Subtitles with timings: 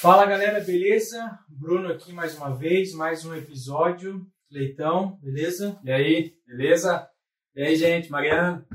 [0.00, 1.38] Fala galera, beleza?
[1.48, 4.26] Bruno aqui mais uma vez, mais um episódio.
[4.50, 5.78] Leitão, beleza?
[5.84, 7.08] E aí, beleza?
[7.54, 8.66] E aí, gente, Mariana?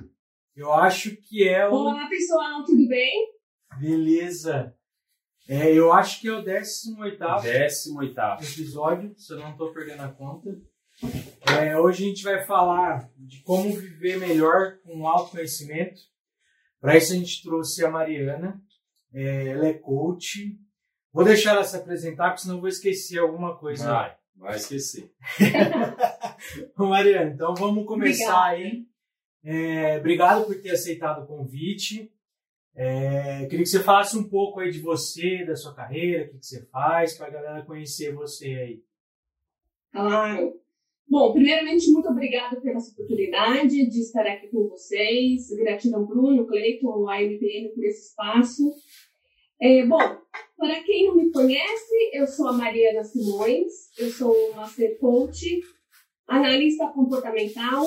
[0.55, 1.73] Eu acho que é o.
[1.73, 3.33] Olá, pessoal, tudo bem?
[3.77, 4.73] Beleza.
[5.49, 8.41] É, eu acho que é o 18 Décimo oitavo.
[8.41, 10.49] episódio, se eu não estou perdendo a conta.
[11.59, 16.01] É, hoje a gente vai falar de como viver melhor com autoconhecimento.
[16.79, 18.61] Para isso a gente trouxe a Mariana.
[19.13, 20.57] É, ela é coach.
[21.11, 23.89] Vou deixar ela se apresentar, porque senão eu vou esquecer alguma coisa.
[23.89, 25.13] Vai, vai esquecer.
[26.77, 28.49] Mariana, então vamos começar Obrigada.
[28.49, 28.85] aí.
[29.43, 32.11] É, obrigado por ter aceitado o convite.
[32.75, 36.39] É, queria que você falasse um pouco aí de você, da sua carreira, o que,
[36.39, 38.83] que você faz, para a galera conhecer você aí.
[39.93, 40.64] Claro.
[41.07, 45.47] Bom, primeiramente, muito obrigada pela essa oportunidade de estar aqui com vocês.
[45.55, 48.73] Gratidão, Bruno, Cleiton, a MPM por esse espaço.
[49.61, 49.99] É, bom,
[50.57, 55.61] para quem não me conhece, eu sou a Mariana Simões, eu sou Master Coach,
[56.27, 57.85] analista comportamental,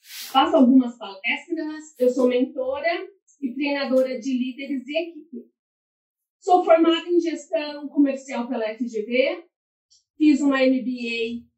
[0.00, 3.08] faço algumas palestras, eu sou mentora
[3.40, 5.46] e treinadora de líderes e equipe.
[6.40, 9.44] Sou formada em gestão comercial pela FGV,
[10.18, 11.51] fiz uma MBA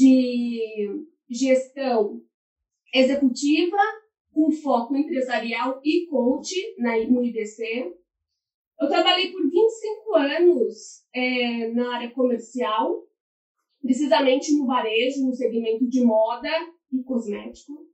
[0.00, 2.22] de gestão
[2.94, 3.76] executiva
[4.32, 7.94] com foco empresarial e coach na, no IDC.
[8.80, 13.06] Eu trabalhei por 25 anos é, na área comercial,
[13.82, 16.50] precisamente no varejo, no segmento de moda
[16.90, 17.86] e cosmético.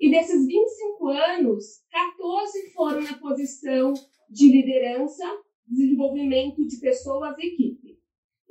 [0.00, 3.92] E desses 25 anos, 14 foram na posição
[4.28, 5.24] de liderança,
[5.64, 7.91] desenvolvimento de pessoas e equipe.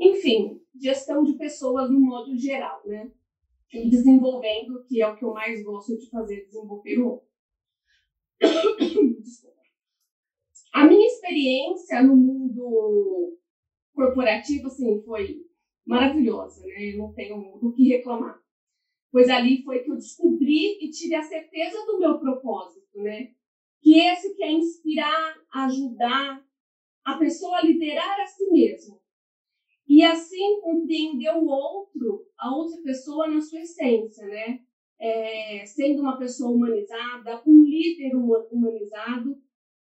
[0.01, 3.11] Enfim, gestão de pessoas no modo geral, né?
[3.71, 7.27] E desenvolvendo, que é o que eu mais gosto de fazer, desenvolver o outro.
[9.21, 9.61] Desculpa.
[10.73, 13.37] A minha experiência no mundo
[13.93, 15.45] corporativo, assim, foi
[15.85, 16.93] maravilhosa, né?
[16.93, 18.41] Eu não tenho do que reclamar.
[19.11, 23.35] Pois ali foi que eu descobri e tive a certeza do meu propósito, né?
[23.81, 26.43] Que esse que é inspirar, ajudar
[27.03, 29.00] a pessoa a liderar a si mesmo.
[29.91, 34.61] E assim compreender o outro, a outra pessoa na sua essência, né?
[34.97, 39.37] É, sendo uma pessoa humanizada, um líder huma- humanizado,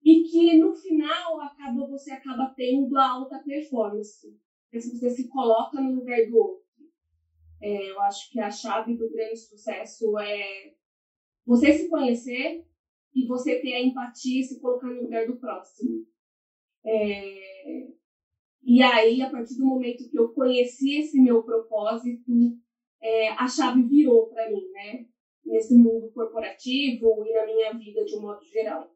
[0.02, 4.34] e que no final acaba você acaba tendo a alta performance.
[4.72, 6.64] Se você se coloca no lugar do outro.
[7.60, 10.72] É, eu acho que a chave do grande sucesso é
[11.46, 12.64] você se conhecer
[13.14, 16.02] e você ter a empatia e se colocar no lugar do próximo.
[16.84, 17.88] É,
[18.64, 22.32] e aí, a partir do momento que eu conheci esse meu propósito,
[23.00, 25.04] é, a chave virou para mim, né?
[25.44, 28.88] Nesse mundo corporativo e na minha vida de um modo geral.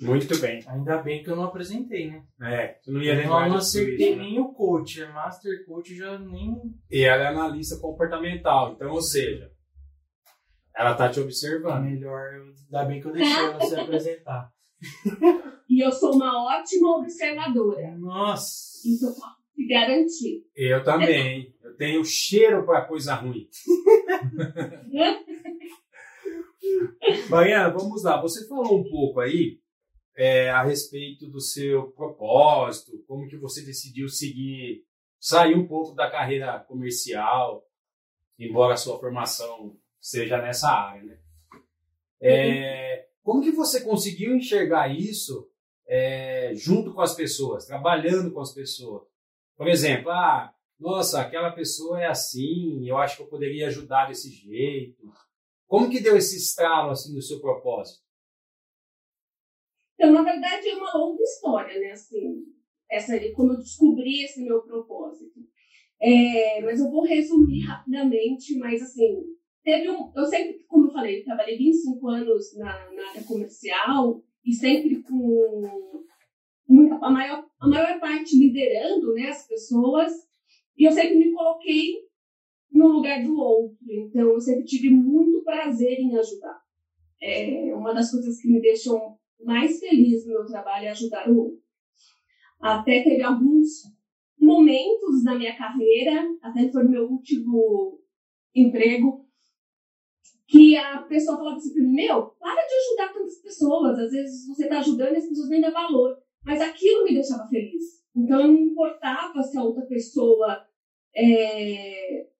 [0.00, 0.62] Muito bem.
[0.66, 2.24] Ainda bem que eu não apresentei, né?
[2.40, 4.22] É, tu não ia Eu lembrar não disso, acertei né?
[4.22, 6.56] nem o coach, é Master Coach já nem.
[6.90, 9.50] E ela é analista comportamental, então, ou seja,
[10.74, 11.84] ela tá te observando.
[11.84, 12.34] melhor.
[12.34, 14.48] eu- Ainda bem que eu deixei ela se apresentar.
[15.68, 17.96] E eu sou uma ótima observadora.
[17.96, 18.80] Nossa!
[18.86, 20.44] Eu posso te garantir.
[20.56, 21.54] Eu também.
[21.62, 23.48] Eu tenho cheiro para coisa ruim.
[27.28, 28.20] Mariana, vamos lá.
[28.20, 29.60] Você falou um pouco aí
[30.16, 34.84] é, a respeito do seu propósito, como que você decidiu seguir,
[35.18, 37.64] sair um pouco da carreira comercial,
[38.38, 41.18] embora a sua formação seja nessa área, né?
[42.20, 45.48] É, como que você conseguiu enxergar isso
[45.86, 49.02] é, junto com as pessoas, trabalhando com as pessoas?
[49.56, 54.30] Por exemplo, ah, nossa, aquela pessoa é assim, eu acho que eu poderia ajudar desse
[54.30, 55.12] jeito.
[55.66, 58.02] Como que deu esse estralo assim no seu propósito?
[59.94, 61.92] Então, na verdade, é uma longa história, né?
[61.92, 62.46] Assim,
[62.90, 65.38] essa, como eu descobri esse meu propósito.
[66.00, 69.22] É, mas eu vou resumir rapidamente, mas assim,
[69.62, 70.12] teve um.
[70.14, 75.02] Eu sempre, como eu falei, eu trabalhei 25 anos na, na área comercial e sempre
[75.02, 75.86] com
[76.68, 80.12] muita, a, maior, a maior parte liderando né, as pessoas,
[80.76, 81.96] e eu sempre me coloquei
[82.72, 83.76] no lugar do outro.
[83.90, 86.60] Então, eu sempre tive muito prazer em ajudar.
[87.22, 91.36] É uma das coisas que me deixam mais feliz no meu trabalho é ajudar o
[91.36, 91.60] outro.
[92.60, 93.68] Até teve alguns
[94.38, 98.00] momentos na minha carreira, até foi meu último
[98.54, 99.26] emprego,
[100.50, 104.64] que a pessoa falava assim mim, meu, para de ajudar tantas pessoas, às vezes você
[104.64, 106.18] está ajudando e as pessoas nem dão valor.
[106.44, 108.04] Mas aquilo me deixava feliz.
[108.16, 110.66] Então não importava se a outra pessoa
[111.14, 112.30] estava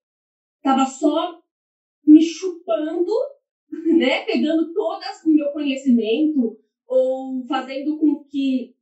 [0.56, 1.40] estava só
[2.04, 3.12] me chupando,
[3.96, 6.58] né, pegando todo o meu conhecimento
[6.88, 8.74] ou fazendo com que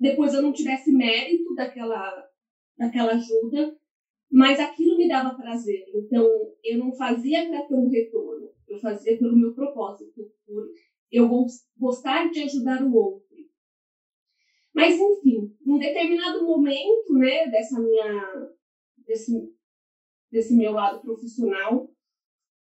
[0.00, 2.28] depois eu não tivesse mérito daquela,
[2.76, 3.78] daquela ajuda,
[4.32, 5.84] mas aquilo me dava prazer.
[5.94, 6.26] Então,
[6.64, 10.70] eu não fazia para ter um retorno, eu fazia pelo meu propósito, por
[11.10, 11.28] eu
[11.76, 13.36] gostar de ajudar o outro.
[14.72, 18.50] Mas, enfim, em determinado momento, né, dessa minha,
[19.06, 19.54] desse,
[20.30, 21.90] desse meu lado profissional,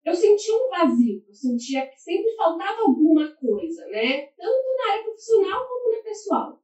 [0.03, 5.05] eu sentia um vazio, eu sentia que sempre faltava alguma coisa, né, tanto na área
[5.05, 6.63] profissional como na pessoal.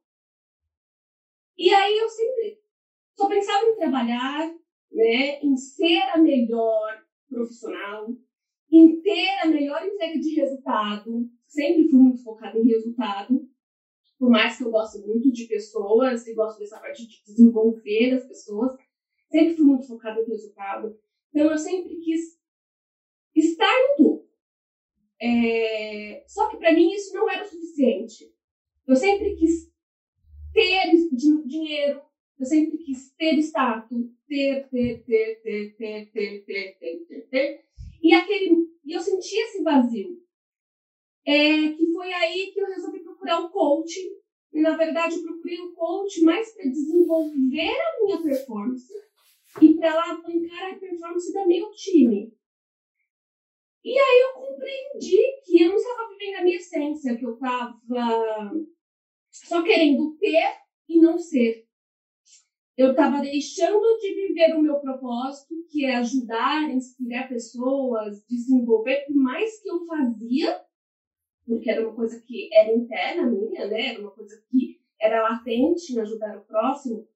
[1.55, 2.59] E aí eu sempre
[3.15, 4.55] só pensava em trabalhar,
[4.95, 8.15] né, em ser a melhor profissional,
[8.71, 11.29] em ter a melhor entrega de resultado.
[11.45, 13.47] Sempre fui muito focada em resultado.
[14.17, 18.25] Por mais que eu goste muito de pessoas e gosto dessa parte de desenvolver as
[18.25, 18.73] pessoas,
[19.29, 20.97] sempre fui muito focada em resultado.
[21.29, 22.39] Então eu sempre quis
[23.35, 24.29] estar no topo.
[25.21, 26.23] É...
[26.25, 28.33] Só que para mim isso não era o suficiente.
[28.87, 29.69] Eu sempre quis
[30.53, 32.01] ter dinheiro,
[32.39, 37.65] eu sempre quis ter status, ter, ter, ter, ter, ter, ter, ter, ter, ter, ter.
[38.01, 40.21] E, aquele, eu senti esse vazio.
[41.25, 44.09] É, que foi aí que eu resolvi procurar um coaching.
[44.53, 48.93] E, na verdade, eu procurei um coach mais para desenvolver a minha performance
[49.61, 52.33] e para alavancar a performance da meu time.
[53.83, 57.79] E aí eu compreendi que eu não estava vivendo a minha essência, que eu estava
[59.31, 60.57] só querendo ter
[60.89, 61.64] e não ser.
[62.77, 69.15] Eu estava deixando de viver o meu propósito, que é ajudar, inspirar pessoas, desenvolver, por
[69.15, 70.61] mais que eu fazia,
[71.45, 73.91] porque era uma coisa que era interna minha, né?
[73.91, 77.07] Era uma coisa que era latente em ajudar o próximo,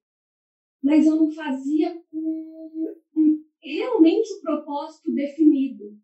[0.82, 2.96] mas eu não fazia com
[3.62, 5.98] realmente o propósito definido.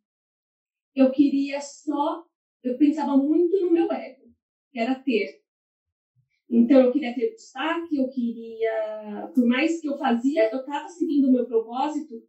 [0.94, 2.24] Eu queria só,
[2.62, 4.30] eu pensava muito no meu ego,
[4.70, 5.45] que era ter.
[6.48, 9.30] Então, eu queria ter destaque, eu queria.
[9.34, 12.22] Por mais que eu fazia, eu estava seguindo o meu propósito,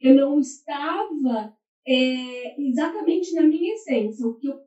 [0.00, 1.56] eu não estava
[1.86, 4.60] é, exatamente na minha essência, o que eu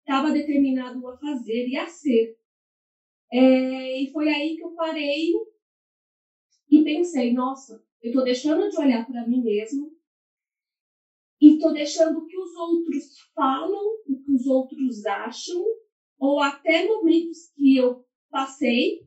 [0.00, 2.36] estava determinado a fazer e a ser.
[3.32, 5.32] É, e foi aí que eu parei
[6.70, 9.92] e pensei: nossa, eu estou deixando de olhar para mim mesmo
[11.40, 15.64] e estou deixando o que os outros falam, o que os outros acham,
[16.18, 19.06] ou até momentos que eu passei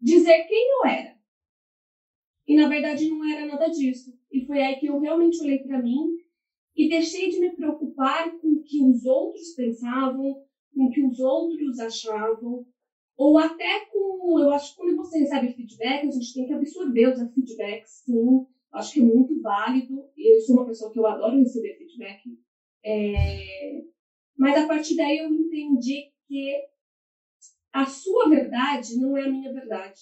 [0.00, 1.16] dizer quem eu era.
[2.46, 4.12] E na verdade não era nada disso.
[4.32, 6.16] E foi aí que eu realmente olhei para mim
[6.76, 10.42] e deixei de me preocupar com o que os outros pensavam,
[10.74, 12.66] com o que os outros achavam,
[13.16, 14.38] ou até com.
[14.38, 18.46] Eu acho que quando você recebe feedback, a gente tem que absorver os feedbacks, sim.
[18.72, 20.04] Acho que é muito válido.
[20.16, 22.22] Eu sou uma pessoa que eu adoro receber feedback.
[22.84, 23.82] É...
[24.36, 26.68] Mas a partir daí eu entendi que
[27.72, 30.00] a sua verdade não é a minha verdade.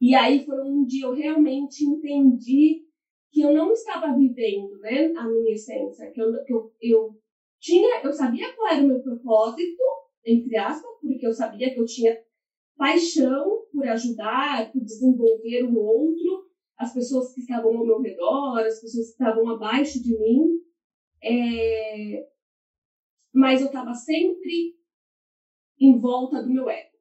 [0.00, 2.84] E aí foi onde eu realmente entendi
[3.30, 7.20] que eu não estava vivendo né, a minha essência, que, eu, que eu, eu
[7.58, 9.82] tinha, eu sabia qual era o meu propósito,
[10.24, 12.16] entre aspas, porque eu sabia que eu tinha
[12.76, 16.44] paixão por ajudar, por desenvolver o outro,
[16.76, 20.60] as pessoas que estavam ao meu redor, as pessoas que estavam abaixo de mim.
[21.22, 22.28] É...
[23.32, 24.76] Mas eu estava sempre
[25.80, 26.94] em volta do meu ego.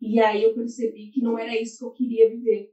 [0.00, 2.70] E aí eu percebi que não era isso que eu queria viver.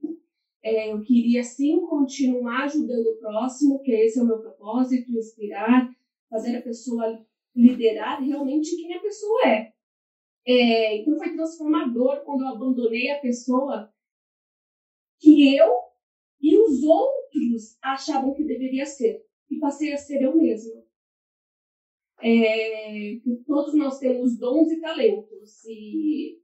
[0.64, 5.90] É, eu queria sim continuar ajudando o próximo, que esse é o meu propósito, inspirar,
[6.30, 9.74] fazer a pessoa liderar realmente quem a pessoa é.
[10.46, 10.98] é.
[10.98, 13.92] Então foi transformador quando eu abandonei a pessoa
[15.20, 15.72] que eu
[16.42, 19.26] e os outros achavam que deveria ser.
[19.50, 20.82] E passei a ser eu mesma
[22.22, 25.66] é, que todos nós temos dons e talentos.
[25.66, 26.40] E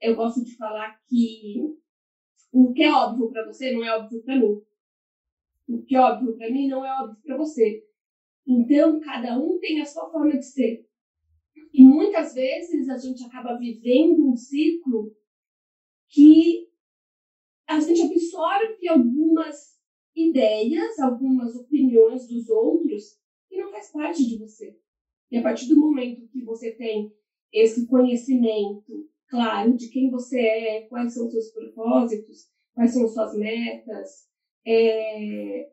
[0.00, 1.76] eu gosto de falar que
[2.52, 4.62] o que é óbvio para você não é óbvio para mim.
[5.68, 7.84] O que é óbvio para mim não é óbvio para você.
[8.46, 10.86] Então, cada um tem a sua forma de ser.
[11.72, 15.14] E muitas vezes a gente acaba vivendo um ciclo
[16.08, 16.68] que
[17.66, 19.76] a gente absorve algumas
[20.14, 23.18] ideias, algumas opiniões dos outros
[23.50, 24.78] e não faz parte de você.
[25.30, 27.12] E a partir do momento que você tem
[27.52, 33.36] esse conhecimento claro de quem você é, quais são os seus propósitos, quais são suas
[33.36, 34.28] metas,
[34.64, 35.68] é,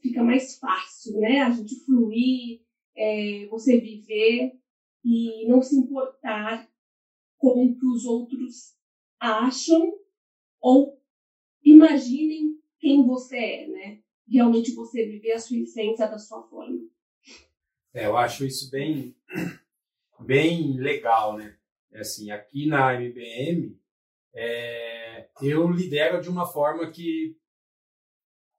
[0.00, 1.40] fica mais fácil, né?
[1.40, 2.60] A gente fluir,
[2.96, 4.52] é, você viver
[5.04, 6.68] e não se importar
[7.38, 8.74] com o que os outros
[9.18, 9.92] acham
[10.60, 11.00] ou
[11.64, 14.00] imaginem quem você é, né?
[14.28, 16.78] Realmente você viver a sua essência da sua forma.
[17.92, 19.16] É, eu acho isso bem,
[20.20, 21.56] bem legal, né?
[21.92, 23.76] É assim, aqui na MBM,
[24.32, 27.36] é, eu lidero de uma forma que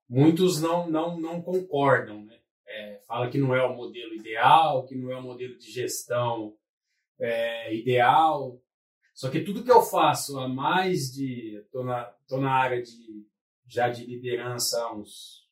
[0.10, 2.38] muitos não, não, não concordam, né?
[2.68, 6.56] É, fala que não é o modelo ideal, que não é o modelo de gestão
[7.20, 8.62] é, ideal.
[9.14, 11.56] Só que tudo que eu faço há mais de.
[11.58, 13.26] Estou na, tô na área de,
[13.68, 15.48] já de liderança há uns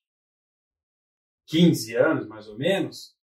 [1.47, 3.18] 15 anos, mais ou menos.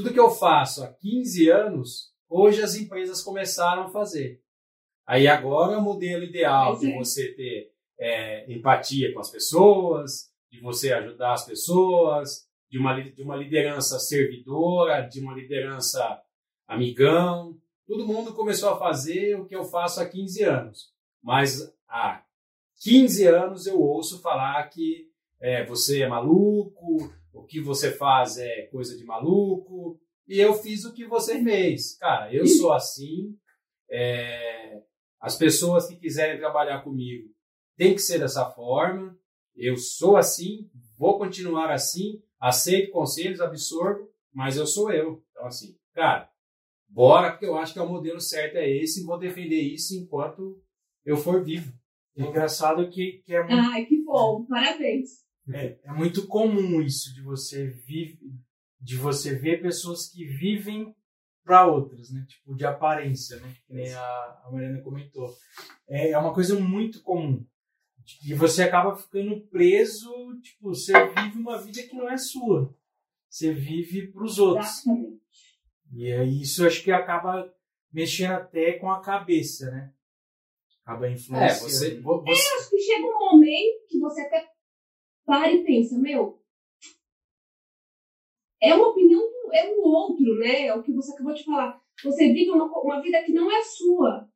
[0.00, 4.40] Tudo que eu faço há 15 anos, hoje as empresas começaram a fazer.
[5.06, 10.58] Aí agora é o modelo ideal de você ter é, empatia com as pessoas, de
[10.58, 16.18] você ajudar as pessoas, de uma, de uma liderança servidora, de uma liderança
[16.66, 17.54] amigão.
[17.86, 20.94] Todo mundo começou a fazer o que eu faço há 15 anos.
[21.22, 22.24] Mas há
[22.82, 27.12] 15 anos eu ouço falar que é, você é maluco,
[27.50, 31.96] que você faz é coisa de maluco, e eu fiz o que você fez.
[31.98, 33.36] Cara, eu sou assim.
[33.90, 34.80] É,
[35.20, 37.28] as pessoas que quiserem trabalhar comigo
[37.76, 39.18] tem que ser dessa forma.
[39.56, 45.24] Eu sou assim, vou continuar assim, aceito conselhos, absorvo, mas eu sou eu.
[45.32, 46.30] Então, assim, cara,
[46.88, 49.94] bora, porque eu acho que é o modelo certo é esse e vou defender isso
[49.96, 50.62] enquanto
[51.04, 51.72] eu for vivo.
[52.16, 53.70] É engraçado que, que é muito...
[53.72, 55.28] Ai, que bom, parabéns.
[55.52, 58.18] É, é muito comum isso de você vive,
[58.80, 60.94] de você ver pessoas que vivem
[61.44, 62.24] para outras, né?
[62.28, 63.54] Tipo, de aparência, né?
[63.66, 65.34] Que nem a, a Mariana comentou.
[65.88, 67.44] É, é uma coisa muito comum.
[68.24, 70.10] E você acaba ficando preso,
[70.42, 72.74] tipo, você vive uma vida que não é sua.
[73.28, 74.66] Você vive para os outros.
[74.66, 75.20] Exatamente.
[75.92, 77.52] E aí isso acho que acaba
[77.92, 79.92] mexendo até com a cabeça, né?
[80.84, 81.44] Acaba influenciando.
[81.44, 82.30] É, você, você...
[82.30, 84.49] É, acho que chega um momento que você até
[85.30, 86.42] para e pensa, meu,
[88.60, 89.22] é uma opinião,
[89.52, 90.66] é um outro, né?
[90.66, 91.80] É o que você acabou de falar.
[92.02, 94.28] Você vive uma, uma vida que não é sua,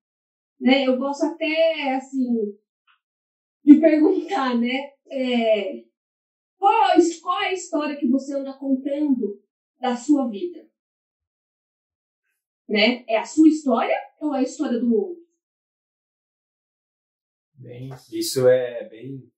[0.60, 0.86] né?
[0.86, 2.56] Eu gosto até, assim,
[3.64, 4.92] de perguntar, né?
[5.10, 5.84] É,
[6.56, 9.42] qual, qual é a história que você anda contando
[9.80, 10.64] da sua vida?
[12.68, 13.04] Né?
[13.08, 15.24] É a sua história ou é a história do outro?
[17.54, 19.28] Bem, isso é bem,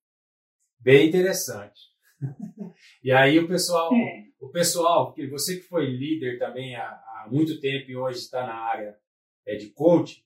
[0.86, 1.80] bem interessante.
[3.02, 4.22] e aí o pessoal, é.
[4.40, 8.54] o pessoal, você que foi líder também há, há muito tempo e hoje está na
[8.54, 8.96] área
[9.44, 10.22] é, de coaching,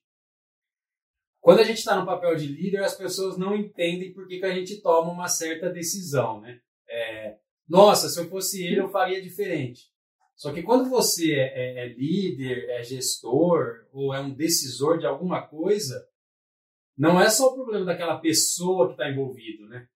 [1.40, 4.44] quando a gente está no papel de líder, as pessoas não entendem por que, que
[4.44, 6.60] a gente toma uma certa decisão, né?
[6.86, 9.84] É, Nossa, se eu fosse ele, eu faria diferente.
[10.36, 15.06] Só que quando você é, é, é líder, é gestor ou é um decisor de
[15.06, 16.06] alguma coisa,
[16.98, 19.88] não é só o problema daquela pessoa que está envolvido, né?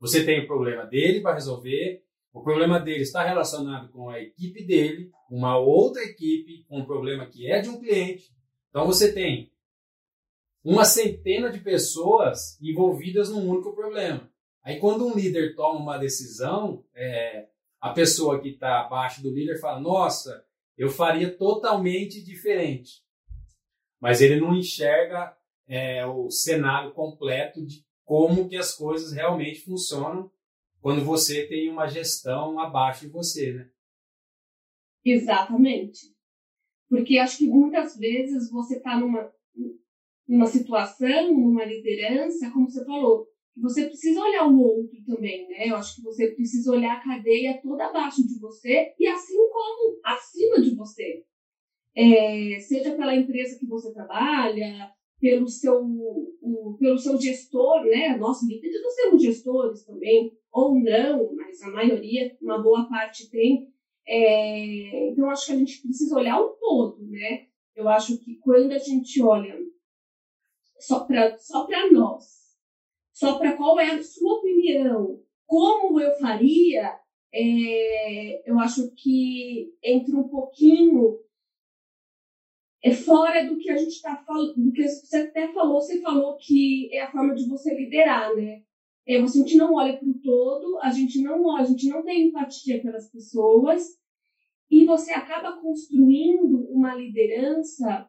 [0.00, 4.62] Você tem o problema dele para resolver, o problema dele está relacionado com a equipe
[4.62, 8.30] dele, uma outra equipe, com um problema que é de um cliente.
[8.68, 9.50] Então você tem
[10.62, 14.30] uma centena de pessoas envolvidas num único problema.
[14.62, 17.46] Aí, quando um líder toma uma decisão, é,
[17.80, 20.44] a pessoa que está abaixo do líder fala: Nossa,
[20.76, 23.04] eu faria totalmente diferente.
[24.00, 25.36] Mas ele não enxerga
[25.68, 30.30] é, o cenário completo de como que as coisas realmente funcionam
[30.80, 33.68] quando você tem uma gestão abaixo de você, né?
[35.04, 36.14] Exatamente.
[36.88, 39.30] Porque acho que muitas vezes você está numa,
[40.26, 45.68] numa situação, numa liderança, como você falou, você precisa olhar o outro também, né?
[45.68, 49.98] Eu acho que você precisa olhar a cadeia toda abaixo de você e assim como
[50.04, 51.24] acima de você.
[51.96, 54.94] É, seja pela empresa que você trabalha,
[55.26, 58.16] pelo seu, o, pelo seu gestor, né?
[58.16, 63.68] Nós líderes nós temos gestores também, ou não, mas a maioria, uma boa parte tem.
[64.06, 67.48] É, então, acho que a gente precisa olhar o todo, né?
[67.74, 69.58] Eu acho que quando a gente olha
[70.78, 72.24] só para só nós,
[73.12, 77.00] só para qual é a sua opinião, como eu faria,
[77.34, 81.18] é, eu acho que entra um pouquinho
[82.86, 86.36] é fora do que a gente está falando, do que você até falou, você falou
[86.36, 88.62] que é a forma de você liderar, né?
[89.04, 92.28] É, a gente não olha para o todo, a gente não a gente não tem
[92.28, 93.82] empatia pelas pessoas
[94.70, 98.08] e você acaba construindo uma liderança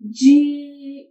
[0.00, 1.10] de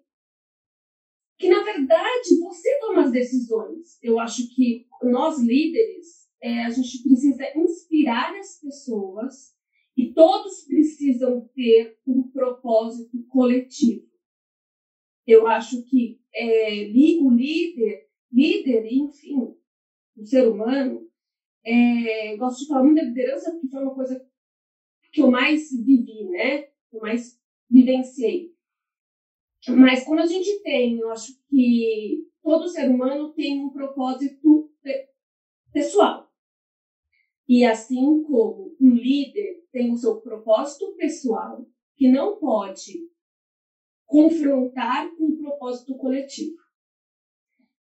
[1.38, 3.98] que na verdade você toma as decisões.
[4.02, 9.57] Eu acho que nós líderes, é, a gente precisa inspirar as pessoas
[9.98, 14.08] e todos precisam ter um propósito coletivo.
[15.26, 16.88] Eu acho que é,
[17.20, 19.56] o líder líder, enfim,
[20.16, 21.10] o ser humano,
[21.66, 24.26] é, gosto de falar muito da liderança porque foi uma coisa
[25.12, 26.64] que eu mais vivi, né?
[26.90, 27.40] Que eu mais
[27.70, 28.54] vivenciei.
[29.70, 34.72] Mas quando a gente tem, eu acho que todo ser humano tem um propósito
[35.74, 36.27] pessoal.
[37.48, 43.10] E assim como um líder tem o seu propósito pessoal, que não pode
[44.06, 46.58] confrontar com o propósito coletivo.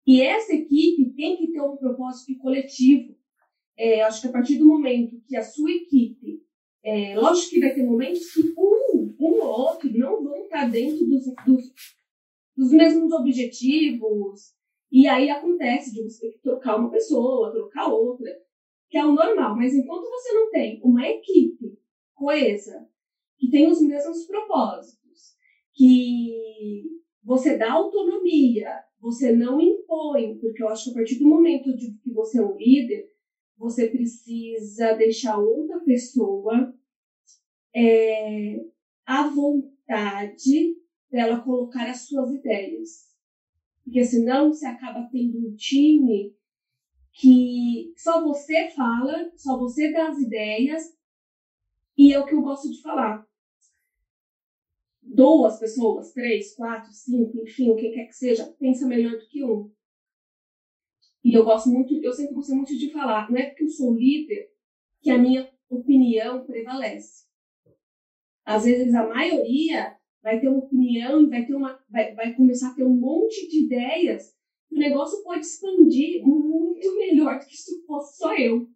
[0.06, 3.16] E essa equipe tem que ter um propósito coletivo.
[3.76, 6.42] É, acho que a partir do momento que a sua equipe,
[6.82, 11.06] é, lógico que vai ter momentos que um, um ou outro não vão estar dentro
[11.06, 11.72] dos, dos,
[12.56, 14.52] dos mesmos objetivos,
[14.90, 18.28] e aí acontece de você ter que trocar uma pessoa, trocar outra,
[18.90, 19.56] que é o normal.
[19.56, 21.78] Mas enquanto você não tem uma equipe
[22.14, 22.88] coesa,
[23.38, 25.36] que tem os mesmos propósitos,
[25.72, 26.84] que
[27.22, 28.68] você dá autonomia,
[29.00, 32.42] você não impõe, porque eu acho que a partir do momento de que você é
[32.42, 33.08] um líder,
[33.56, 36.74] você precisa deixar outra pessoa
[37.74, 38.56] é,
[39.06, 40.76] à vontade
[41.10, 43.10] dela colocar as suas ideias.
[43.84, 46.34] Porque senão você acaba tendo um time
[47.20, 50.82] que só você fala, só você dá as ideias,
[51.96, 53.28] e é o que eu gosto de falar
[55.02, 59.44] duas pessoas, três, quatro, cinco, enfim, o que quer que seja, pensa melhor do que
[59.44, 59.70] um.
[61.22, 63.94] E eu gosto muito, eu sempre gostei muito de falar, não é porque eu sou
[63.94, 64.48] líder
[65.02, 67.26] que a minha opinião prevalece.
[68.44, 72.70] Às vezes a maioria vai ter uma opinião e vai ter uma, vai, vai começar
[72.70, 74.34] a ter um monte de ideias.
[74.70, 78.68] O negócio pode expandir muito melhor do que se fosse só eu,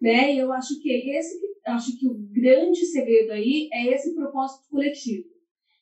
[0.00, 0.34] né?
[0.34, 4.68] E eu acho que é esse, acho que o grande segredo aí é esse propósito
[4.68, 5.34] coletivo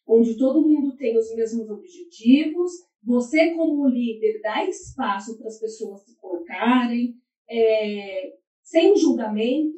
[0.06, 2.70] onde todo mundo tem os mesmos objetivos,
[3.02, 7.16] você, como líder, dá espaço para as pessoas se colocarem,
[7.48, 8.32] é,
[8.62, 9.76] sem julgamento,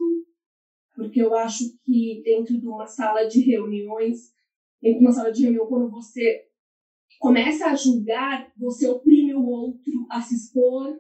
[0.95, 4.33] porque eu acho que dentro de uma sala de reuniões,
[4.81, 6.45] dentro de uma sala de reunião, quando você
[7.19, 10.99] começa a julgar, você oprime o outro a se expor.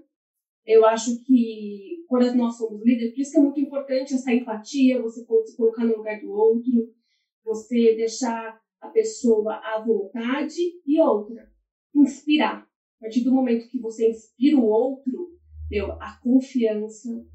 [0.64, 5.02] Eu acho que quando nós somos líderes, por isso que é muito importante essa empatia,
[5.02, 6.92] você se colocar no lugar do outro,
[7.44, 11.50] você deixar a pessoa à vontade e outra,
[11.94, 12.62] inspirar.
[12.98, 15.38] A partir do momento que você inspira o outro,
[15.70, 17.26] meu, a confiança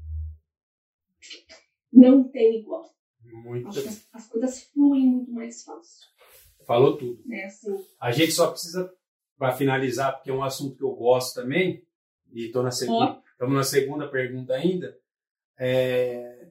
[1.92, 2.90] não tem igual.
[3.66, 6.08] As, as coisas fluem muito mais fácil.
[6.66, 7.22] Falou tudo.
[7.32, 7.76] É assim.
[8.00, 8.92] A gente só precisa,
[9.40, 11.82] para finalizar, porque é um assunto que eu gosto também,
[12.30, 14.94] e estou na segunda, estamos na segunda pergunta ainda.
[15.58, 16.48] É,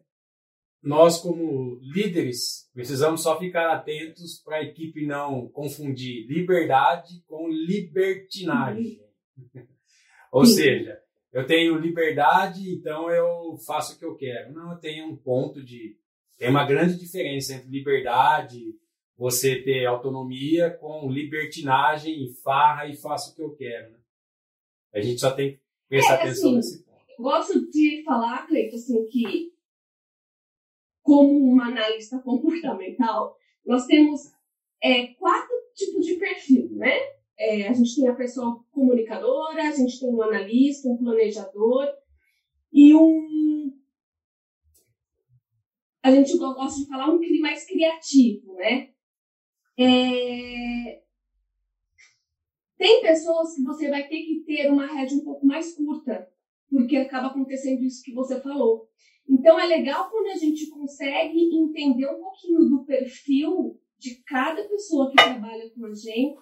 [0.82, 9.00] nós, como líderes, precisamos só ficar atentos para a equipe não confundir liberdade com libertinagem.
[9.38, 9.68] Uhum.
[10.34, 10.56] Ou Sim.
[10.56, 11.00] seja,
[11.32, 14.52] eu tenho liberdade, então eu faço o que eu quero.
[14.52, 15.96] Não, eu tenho um ponto de.
[16.40, 18.74] Tem uma grande diferença entre liberdade,
[19.20, 23.92] você ter autonomia, com libertinagem e farra e faço o que eu quero.
[23.92, 24.00] Né?
[24.94, 27.00] A gente só tem que prestar é, atenção assim, nesse ponto.
[27.20, 29.52] Gosto de falar, Cleiton, assim, que
[31.02, 34.22] como uma analista comportamental, nós temos
[34.82, 36.98] é, quatro tipos de perfil, né?
[37.38, 41.90] É, a gente tem a pessoa comunicadora, a gente tem um analista, um planejador
[42.72, 43.78] e um.
[46.02, 48.94] A gente gosta de falar um mais criativo, né?
[49.80, 51.02] É...
[52.78, 56.30] Tem pessoas que você vai ter que ter uma rede um pouco mais curta,
[56.70, 58.90] porque acaba acontecendo isso que você falou.
[59.28, 65.10] Então é legal quando a gente consegue entender um pouquinho do perfil de cada pessoa
[65.10, 66.40] que trabalha com a gente.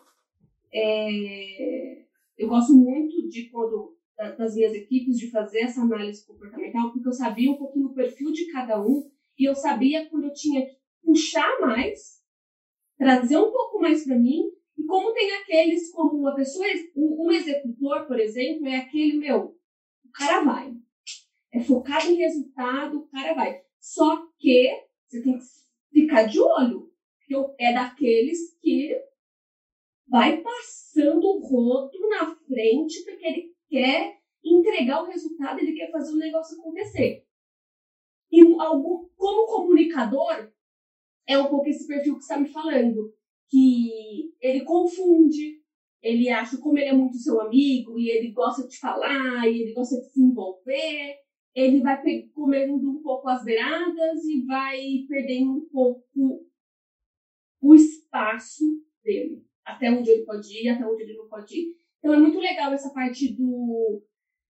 [0.74, 2.04] É,
[2.38, 3.96] eu gosto muito de quando
[4.38, 8.32] das minhas equipes de fazer essa análise comportamental, porque eu sabia um pouquinho o perfil
[8.32, 12.17] de cada um e eu sabia quando eu tinha que puxar mais,
[12.98, 14.52] trazer um pouco mais para mim.
[14.78, 19.56] E como tem aqueles, como uma pessoa, um, um executor, por exemplo, é aquele meu,
[20.06, 20.74] o cara vai,
[21.52, 23.62] é focado em resultado, o cara vai.
[23.80, 24.70] Só que
[25.08, 25.46] você tem que
[25.92, 28.96] ficar de olho, porque é daqueles que
[30.08, 36.14] vai passando o rodo na frente porque ele quer entregar o resultado, ele quer fazer
[36.14, 37.26] o negócio acontecer.
[38.32, 40.52] E algum, como comunicador,
[41.28, 43.14] é um pouco esse perfil que está me falando,
[43.50, 45.62] que ele confunde,
[46.02, 49.74] ele acha como ele é muito seu amigo e ele gosta de falar e ele
[49.74, 51.18] gosta de se envolver,
[51.54, 52.02] ele vai
[52.34, 56.46] comendo um pouco as beiradas e vai perdendo um pouco
[57.62, 58.64] o espaço
[59.04, 61.76] dele, até onde ele pode ir, até onde ele não pode ir.
[62.00, 64.04] Então é muito legal essa parte do,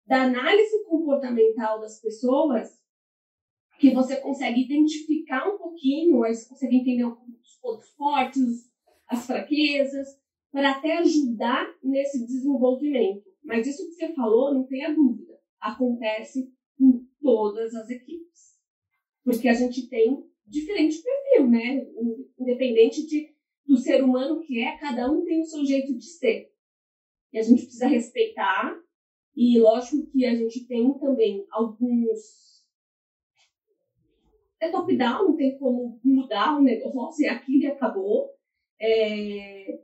[0.05, 2.79] da análise comportamental das pessoas,
[3.80, 8.70] que você consegue identificar um pouquinho, aí você consegue entender os pontos fortes,
[9.08, 10.08] as fraquezas,
[10.52, 13.24] para até ajudar nesse desenvolvimento.
[13.44, 18.60] Mas isso que você falou, não tenha dúvida, acontece em todas as equipes.
[19.24, 21.88] Porque a gente tem diferente perfil, né?
[22.38, 23.34] Independente de,
[23.65, 26.52] do ser humano que é, cada um tem o seu jeito de ser.
[27.32, 28.78] E a gente precisa respeitar,
[29.36, 32.49] e lógico que a gente tem também alguns.
[34.62, 38.30] É top-down, não tem como mudar o negócio, é aquilo e acabou.
[38.82, 39.80] É,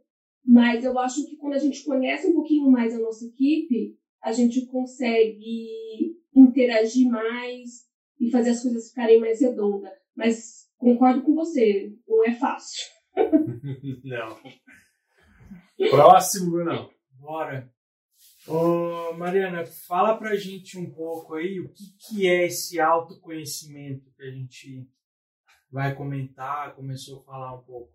[0.46, 4.32] mas eu acho que quando a gente conhece um pouquinho mais a nossa equipe, a
[4.32, 7.86] gente consegue interagir mais
[8.20, 9.94] e fazer as coisas ficarem mais redondas.
[10.16, 12.86] Mas concordo com você, não é fácil.
[14.04, 14.38] não.
[15.90, 16.90] Próximo, Bruno.
[17.20, 17.70] Bora.
[18.48, 24.22] Ô, Mariana, fala pra gente um pouco aí o que, que é esse autoconhecimento que
[24.22, 24.88] a gente
[25.72, 27.92] vai comentar, começou a falar um pouco.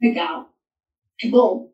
[0.00, 0.50] Legal.
[1.30, 1.70] Bom,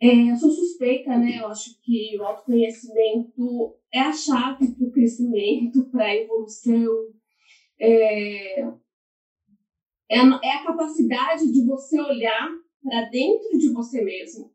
[0.00, 1.38] é, eu sou suspeita, né?
[1.38, 7.14] Eu acho que o autoconhecimento é a chave para o crescimento, para a evolução.
[7.78, 12.50] É, é, a, é a capacidade de você olhar
[12.82, 14.52] para dentro de você mesmo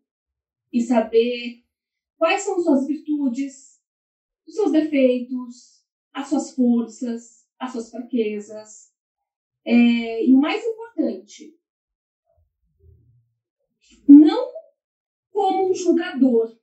[0.74, 1.64] e saber
[2.20, 3.82] quais são suas virtudes,
[4.46, 8.94] os seus defeitos, as suas forças, as suas fraquezas.
[9.66, 11.58] É, e o mais importante,
[14.08, 14.52] não
[15.32, 16.60] como um julgador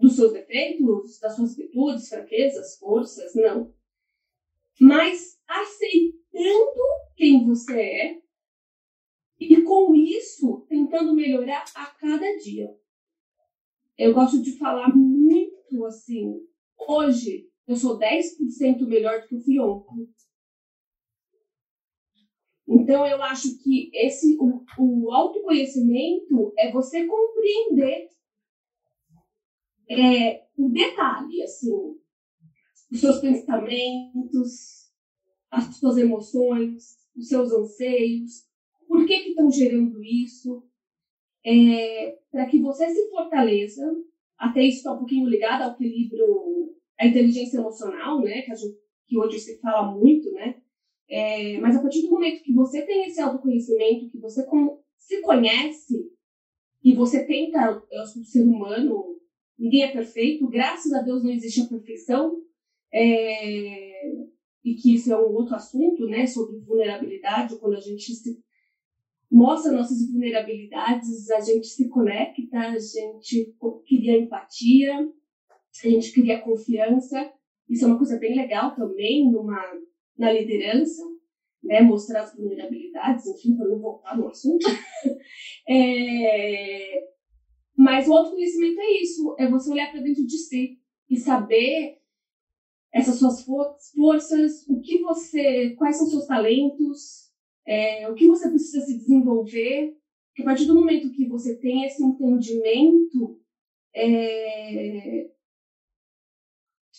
[0.00, 3.72] dos seus defeitos, das suas virtudes, fraquezas, forças, não.
[4.80, 6.80] Mas aceitando
[7.14, 8.22] quem você é
[9.38, 12.80] e com isso tentando melhorar a cada dia.
[14.00, 16.40] Eu gosto de falar muito assim,
[16.88, 20.08] hoje eu sou 10% melhor do que eu fui ontem.
[22.66, 28.08] Então, eu acho que esse, o, o autoconhecimento é você compreender
[29.90, 31.70] é, o detalhe, assim,
[32.90, 34.90] os seus pensamentos,
[35.50, 38.46] as suas emoções, os seus anseios,
[38.88, 40.64] por que estão gerando isso,
[41.44, 43.82] é, para que você se fortaleça,
[44.38, 49.18] até isso está um pouquinho ligado ao equilíbrio, à inteligência emocional, né, que, gente, que
[49.18, 50.60] hoje se fala muito, né,
[51.08, 54.46] é, mas a partir do momento que você tem esse autoconhecimento, que você
[54.98, 56.10] se conhece
[56.82, 59.18] e você tenta, eu sou um ser humano,
[59.58, 62.40] ninguém é perfeito, graças a Deus não existe a perfeição,
[62.92, 63.90] é,
[64.64, 68.42] e que isso é um outro assunto, né, sobre vulnerabilidade, quando a gente se
[69.30, 73.54] mostra nossas vulnerabilidades, a gente se conecta, a gente
[73.86, 77.32] cria empatia, a gente cria confiança.
[77.68, 79.62] Isso é uma coisa bem legal também numa
[80.18, 81.02] na liderança,
[81.62, 84.66] né, mostrar as vulnerabilidades, enfim, para não voltar no assunto.
[85.68, 87.08] é,
[87.74, 92.00] mas o autoconhecimento é isso, é você olhar para dentro de si e saber
[92.92, 93.42] essas suas
[93.94, 97.29] forças, o que você, quais são seus talentos,
[97.70, 99.96] é, o que você precisa se desenvolver,
[100.28, 103.40] porque a partir do momento que você tem esse entendimento,
[103.94, 105.30] é,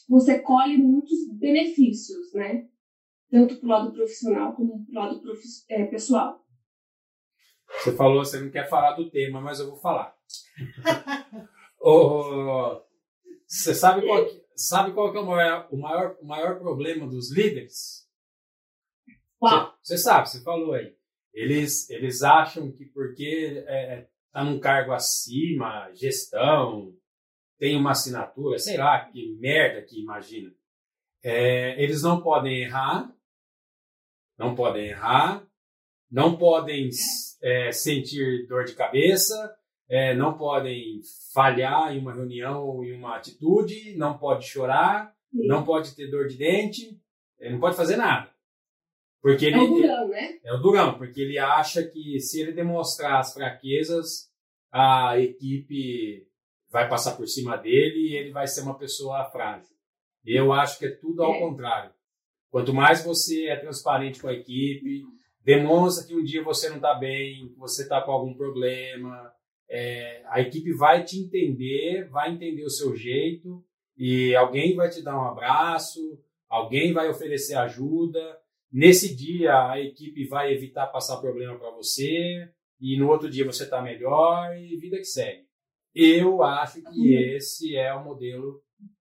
[0.07, 2.69] você colhe muitos benefícios, né?
[3.29, 5.21] tanto para o lado profissional como para o lado
[5.69, 6.41] é, pessoal.
[7.67, 10.15] Você falou, você não quer falar do tema, mas eu vou falar.
[11.81, 12.81] oh,
[13.45, 17.29] você sabe qual, sabe qual que é o maior, o maior, o maior problema dos
[17.35, 18.00] líderes?
[19.41, 19.75] Qual?
[19.81, 20.95] Você, você sabe, você falou aí.
[21.33, 26.93] Eles, eles acham que porque é, tá num cargo acima, gestão,
[27.57, 30.53] tem uma assinatura, sei lá, que merda que imagina.
[31.23, 33.13] É, eles não podem errar
[34.41, 35.45] não podem errar,
[36.09, 36.89] não podem
[37.43, 39.55] é, sentir dor de cabeça,
[39.87, 40.99] é, não podem
[41.31, 45.45] falhar em uma reunião ou em uma atitude, não pode chorar, Sim.
[45.45, 46.99] não pode ter dor de dente,
[47.39, 48.31] ele não pode fazer nada.
[49.21, 50.39] Porque ele, é o durão, né?
[50.43, 54.31] É o durão, porque ele acha que se ele demonstrar as fraquezas,
[54.71, 56.27] a equipe
[56.71, 59.75] vai passar por cima dele e ele vai ser uma pessoa frágil.
[60.25, 61.39] Eu acho que é tudo ao é.
[61.39, 61.91] contrário.
[62.49, 65.03] Quanto mais você é transparente com a equipe,
[65.43, 69.31] demonstra que um dia você não está bem, que você está com algum problema,
[69.69, 73.63] é, a equipe vai te entender, vai entender o seu jeito
[73.97, 78.37] e alguém vai te dar um abraço, alguém vai oferecer ajuda.
[78.71, 83.63] Nesse dia, a equipe vai evitar passar problema para você e no outro dia você
[83.63, 85.45] está melhor e vida que segue.
[85.93, 88.61] Eu acho que esse é o modelo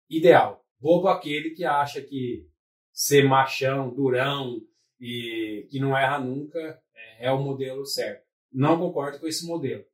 [0.08, 0.64] ideal.
[0.80, 2.46] Vou para aquele que acha que
[2.92, 4.60] ser machão, durão
[5.00, 8.24] e que não erra nunca é, é o modelo certo.
[8.52, 9.84] Não concordo com esse modelo.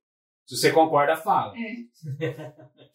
[0.47, 1.55] Se você concorda, fala.
[1.59, 1.75] É.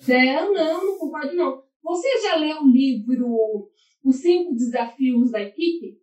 [0.54, 1.64] não, não concordo não.
[1.82, 3.72] Você já leu o livro
[4.04, 6.00] Os Cinco Desafios da Equipe?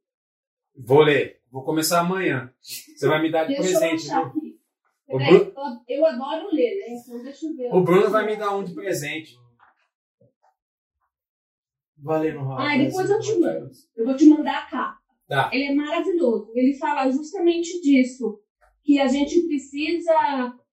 [0.76, 1.40] Vou ler.
[1.50, 2.52] Vou começar amanhã.
[2.60, 4.08] Você vai me dar de Deixa presente.
[4.10, 5.54] eu viu?
[5.88, 6.96] eu, adoro ler, né?
[6.96, 7.72] Então deixa eu ver.
[7.72, 9.36] O Bruno vai me dar um de presente.
[11.96, 12.62] Valendo, Rafa.
[12.62, 13.70] Ah, depois eu te mando.
[13.96, 14.98] Eu vou te mandar a capa.
[15.26, 15.50] Tá.
[15.52, 16.52] Ele é maravilhoso.
[16.54, 18.40] Ele fala justamente disso.
[18.84, 20.12] Que a gente precisa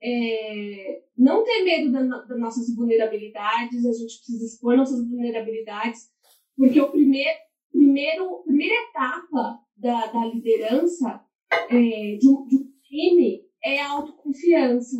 [0.03, 6.11] é, não ter medo da das nossas vulnerabilidades, a gente precisa expor nossas vulnerabilidades,
[6.55, 7.39] porque o primeiro,
[7.73, 11.21] primeiro primeira etapa da, da liderança
[11.69, 14.97] é, de, um, de um time é a autoconfiança,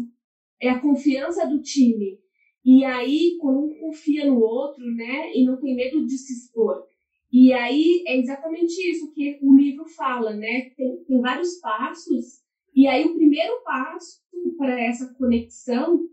[0.60, 2.20] é a confiança do time.
[2.66, 6.86] E aí, quando um confia no outro, né, e não tem medo de se expor,
[7.32, 10.70] e aí é exatamente isso que o livro fala, né?
[10.78, 12.42] Tem, tem vários passos,
[12.76, 14.22] e aí o primeiro passo
[14.58, 16.08] para essa conexão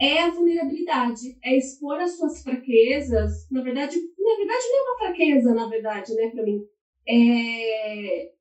[0.00, 3.48] é a vulnerabilidade, é expor as suas fraquezas.
[3.50, 6.60] Na verdade, na verdade não é uma fraqueza, na verdade, né, para mim.
[7.06, 8.32] É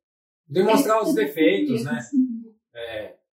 [0.48, 1.92] Demonstrar os é defeitos, né?
[1.98, 2.44] assim.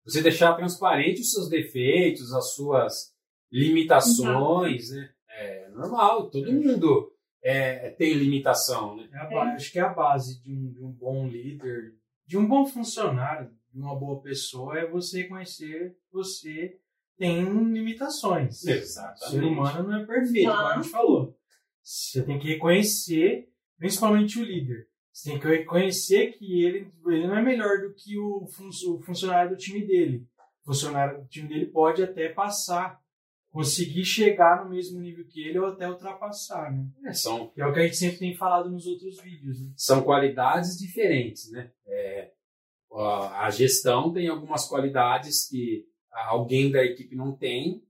[0.05, 3.13] Você deixar transparente os seus defeitos, as suas
[3.53, 5.11] limitações, né?
[5.31, 9.09] É normal, todo mundo é, tem limitação, né?
[9.13, 11.95] É a ba- Acho que é a base de um, de um bom líder,
[12.27, 16.79] de um bom funcionário, de uma boa pessoa, é você conhecer você
[17.19, 18.63] tem limitações.
[19.27, 21.37] O ser humano não é perfeito, como a gente falou.
[21.83, 24.87] Você tem que reconhecer, principalmente o líder.
[25.13, 29.01] Você tem que reconhecer que ele, ele não é melhor do que o, fun- o
[29.03, 30.25] funcionário do time dele.
[30.63, 33.01] O funcionário do time dele pode até passar,
[33.51, 36.87] conseguir chegar no mesmo nível que ele ou até ultrapassar, né?
[37.05, 39.73] É, são, é o que a gente sempre tem falado nos outros vídeos, né?
[39.77, 41.73] são qualidades diferentes, né?
[41.87, 42.31] É,
[42.93, 47.83] a gestão tem algumas qualidades que alguém da equipe não tem,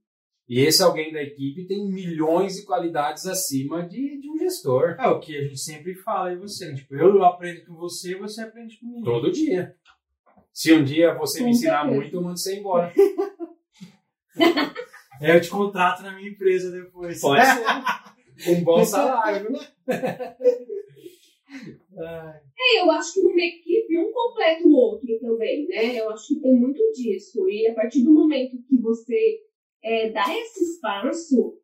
[0.47, 4.95] e esse alguém da equipe tem milhões de qualidades acima de, de um gestor.
[4.99, 6.73] É o que a gente sempre fala, e você?
[6.73, 9.03] Tipo, eu aprendo com você, você aprende comigo.
[9.03, 9.75] Todo dia.
[10.51, 12.91] Se um dia você me ensinar muito, eu mando você embora.
[15.21, 17.19] É, eu te contrato na minha empresa depois.
[17.19, 17.65] Pode ser.
[18.45, 19.49] Com um bom salário,
[22.57, 25.99] É, eu acho que numa equipe um completa o outro também, né?
[25.99, 27.49] Eu acho que tem muito disso.
[27.49, 29.39] E a partir do momento que você
[29.83, 31.57] é, dá esse espaço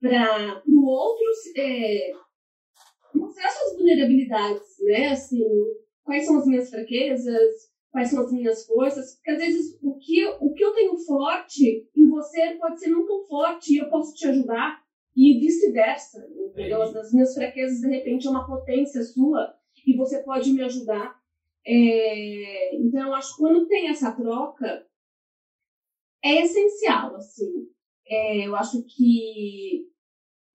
[0.00, 2.12] para o outro é,
[3.14, 5.08] mostrar suas vulnerabilidades, né?
[5.08, 5.44] Assim,
[6.04, 10.26] quais são as minhas fraquezas, quais são as minhas forças, porque às vezes o que,
[10.40, 14.14] o que eu tenho forte em você pode ser não tão forte e eu posso
[14.14, 14.82] te ajudar
[15.18, 16.80] e vice-versa, entendeu?
[16.80, 16.98] É.
[17.00, 19.52] As minhas fraquezas, de repente, é uma potência sua
[19.84, 21.20] e você pode me ajudar.
[21.66, 24.86] É, então, eu acho que quando tem essa troca,
[26.22, 27.68] é essencial, assim.
[28.06, 29.88] É, eu acho que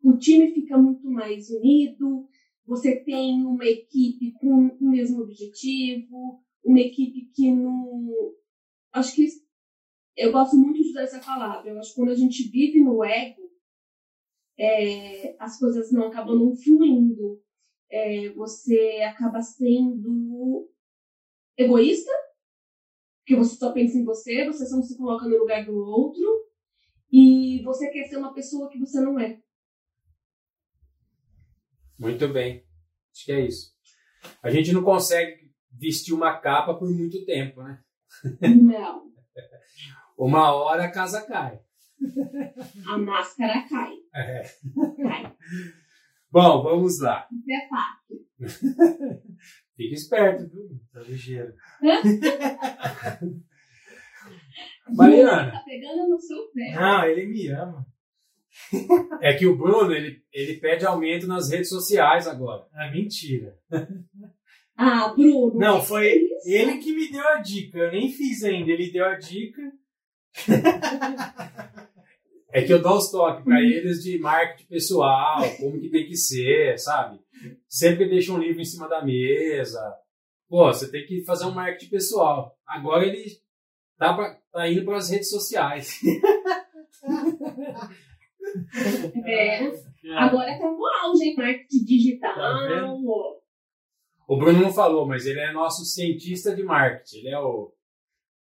[0.01, 2.25] o time fica muito mais unido,
[2.65, 8.33] você tem uma equipe com o mesmo objetivo, uma equipe que não.
[8.93, 9.27] Acho que
[10.15, 11.69] eu gosto muito de usar essa palavra.
[11.69, 13.42] Eu acho que quando a gente vive no ego,
[14.63, 17.41] é, as coisas não acabam não fluindo.
[17.91, 20.71] É, você acaba sendo
[21.57, 22.11] egoísta,
[23.19, 26.23] porque você só pensa em você, você só não se coloca no lugar do outro,
[27.11, 29.39] e você quer ser uma pessoa que você não é.
[31.99, 32.65] Muito bem.
[33.11, 33.73] Acho que é isso.
[34.41, 37.83] A gente não consegue vestir uma capa por muito tempo, né?
[38.41, 39.11] Não.
[40.17, 41.59] Uma hora a casa cai.
[42.87, 43.93] A máscara cai.
[44.15, 44.43] É.
[45.01, 45.35] Cai.
[46.31, 47.27] Bom, vamos lá.
[47.31, 48.01] Isso é fato.
[49.75, 50.79] Fica esperto, viu?
[50.91, 51.53] tá ligeiro.
[54.95, 55.51] Mariana.
[55.51, 56.73] Tá pegando no seu pé.
[56.75, 57.85] Não, ele me ama.
[59.21, 62.67] É que o Bruno, ele, ele pede aumento nas redes sociais agora.
[62.73, 63.57] Ah, mentira.
[64.75, 65.57] Ah, Bruno.
[65.57, 66.49] Não, foi isso?
[66.49, 67.77] ele que me deu a dica.
[67.77, 68.71] Eu nem fiz ainda.
[68.71, 69.61] Ele deu a dica.
[72.53, 76.15] É que eu dou os toques para eles de marketing pessoal, como que tem que
[76.15, 77.19] ser, sabe?
[77.67, 79.81] Sempre deixa um livro em cima da mesa.
[80.47, 82.55] Pô, você tem que fazer um marketing pessoal.
[82.65, 83.25] Agora ele
[83.97, 85.99] tá, pra- tá indo para as redes sociais.
[89.25, 89.65] É,
[90.17, 91.35] agora tá no auge, hein?
[91.35, 92.35] Marketing digital.
[92.35, 92.93] Tá?
[94.27, 97.17] O Bruno não falou, mas ele é nosso cientista de marketing.
[97.19, 97.73] Ele é o,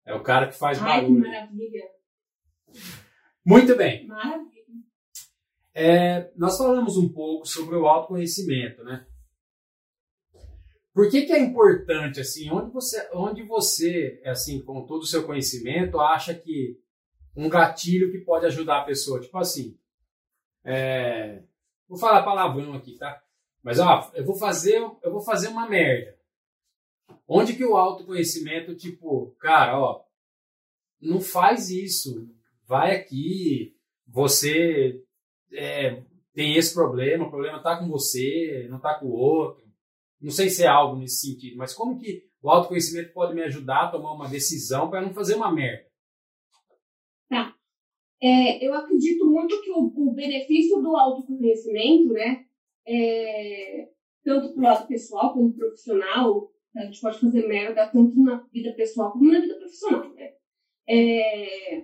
[0.06, 1.20] É o cara que faz Ai, que barulho.
[1.20, 1.84] maravilha.
[3.48, 4.06] Muito bem.
[4.06, 4.62] Maravilha.
[5.74, 9.06] É, nós falamos um pouco sobre o autoconhecimento, né?
[10.92, 15.24] Por que, que é importante, assim, onde você, onde você, assim, com todo o seu
[15.24, 16.78] conhecimento, acha que
[17.34, 19.78] um gatilho que pode ajudar a pessoa, tipo assim,
[20.62, 21.42] é,
[21.88, 23.22] vou falar palavrão aqui, tá?
[23.62, 26.18] Mas, ó, eu vou fazer, eu vou fazer uma merda.
[27.26, 30.04] Onde que o autoconhecimento, tipo, cara, ó,
[31.00, 32.28] não faz isso,
[32.68, 33.74] vai aqui,
[34.06, 35.02] você
[35.52, 36.02] é,
[36.34, 39.66] tem esse problema, o problema está com você, não está com o outro.
[40.20, 43.84] Não sei se é algo nesse sentido, mas como que o autoconhecimento pode me ajudar
[43.84, 45.88] a tomar uma decisão para não fazer uma merda?
[48.20, 52.44] É, eu acredito muito que o, o benefício do autoconhecimento, né,
[52.86, 53.88] é,
[54.24, 59.12] tanto pro lado pessoal como profissional, a gente pode fazer merda tanto na vida pessoal
[59.12, 60.32] como na vida profissional, né?
[60.88, 61.82] É,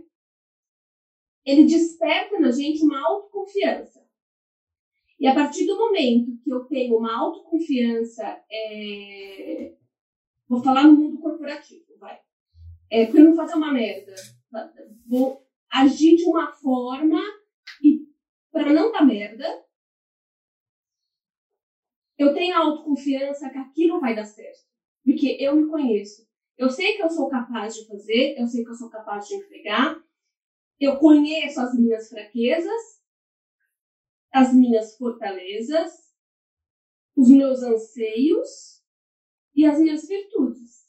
[1.45, 4.05] ele desperta na gente uma autoconfiança.
[5.19, 9.75] E a partir do momento que eu tenho uma autoconfiança, é,
[10.49, 12.19] vou falar no mundo corporativo, vai.
[12.91, 14.15] É, para não fazer uma merda,
[15.07, 17.21] vou agir de uma forma
[17.83, 18.07] e
[18.53, 19.65] para não dar merda,
[22.17, 24.65] eu tenho autoconfiança que aquilo vai dar certo.
[25.05, 26.27] Porque eu me conheço.
[26.57, 29.35] Eu sei que eu sou capaz de fazer, eu sei que eu sou capaz de
[29.35, 30.04] entregar,
[30.85, 33.03] eu conheço as minhas fraquezas,
[34.33, 35.93] as minhas fortalezas,
[37.17, 38.83] os meus anseios
[39.55, 40.85] e as minhas virtudes.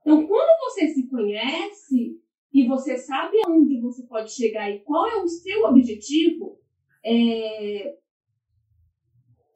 [0.00, 2.20] Então, quando você se conhece
[2.52, 6.60] e você sabe aonde você pode chegar e qual é o seu objetivo,
[7.04, 7.98] é,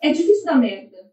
[0.02, 1.12] é difícil dar merda.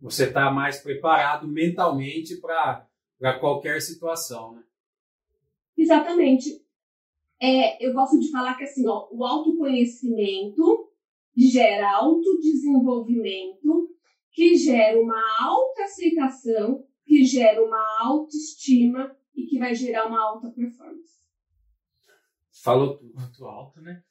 [0.00, 4.64] Você está mais preparado mentalmente para qualquer situação, né?
[5.82, 6.62] Exatamente.
[7.40, 10.88] É, eu gosto de falar que assim, ó, o autoconhecimento
[11.36, 13.90] gera autodesenvolvimento,
[14.30, 21.20] que gera uma autoaceitação, que gera uma autoestima e que vai gerar uma alta performance.
[22.62, 23.12] Falou tudo.
[23.12, 24.04] Muito alto, né?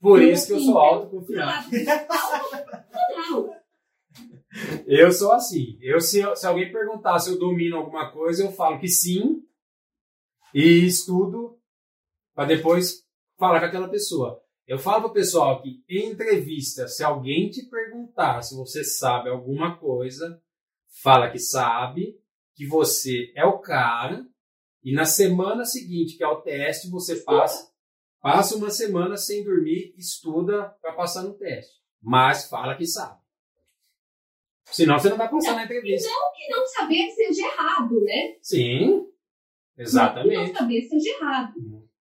[0.00, 1.84] Por isso que eu sou autoconfiante.
[3.30, 3.54] Não,
[4.86, 5.76] Eu sou assim.
[5.82, 9.44] Eu, se, se alguém perguntar se eu domino alguma coisa, eu falo que sim
[10.54, 11.58] e estudo
[12.32, 13.04] para depois
[13.36, 14.40] falar com aquela pessoa.
[14.66, 19.28] Eu falo para o pessoal que em entrevista, se alguém te perguntar se você sabe
[19.28, 20.40] alguma coisa,
[21.02, 22.16] fala que sabe,
[22.54, 24.24] que você é o cara,
[24.82, 27.70] e na semana seguinte, que é o teste, você passa,
[28.20, 31.82] passa uma semana sem dormir, estuda para passar no teste.
[32.00, 33.18] Mas fala que sabe.
[34.66, 36.08] Senão você não vai passar na entrevista.
[36.08, 38.36] não que não saber seja errado, né?
[38.40, 39.13] Sim, Não
[39.78, 40.36] exatamente.
[40.36, 41.54] não saber seja errado.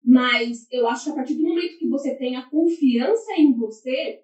[0.03, 4.21] Mas eu acho que a partir do momento que você tenha confiança em você,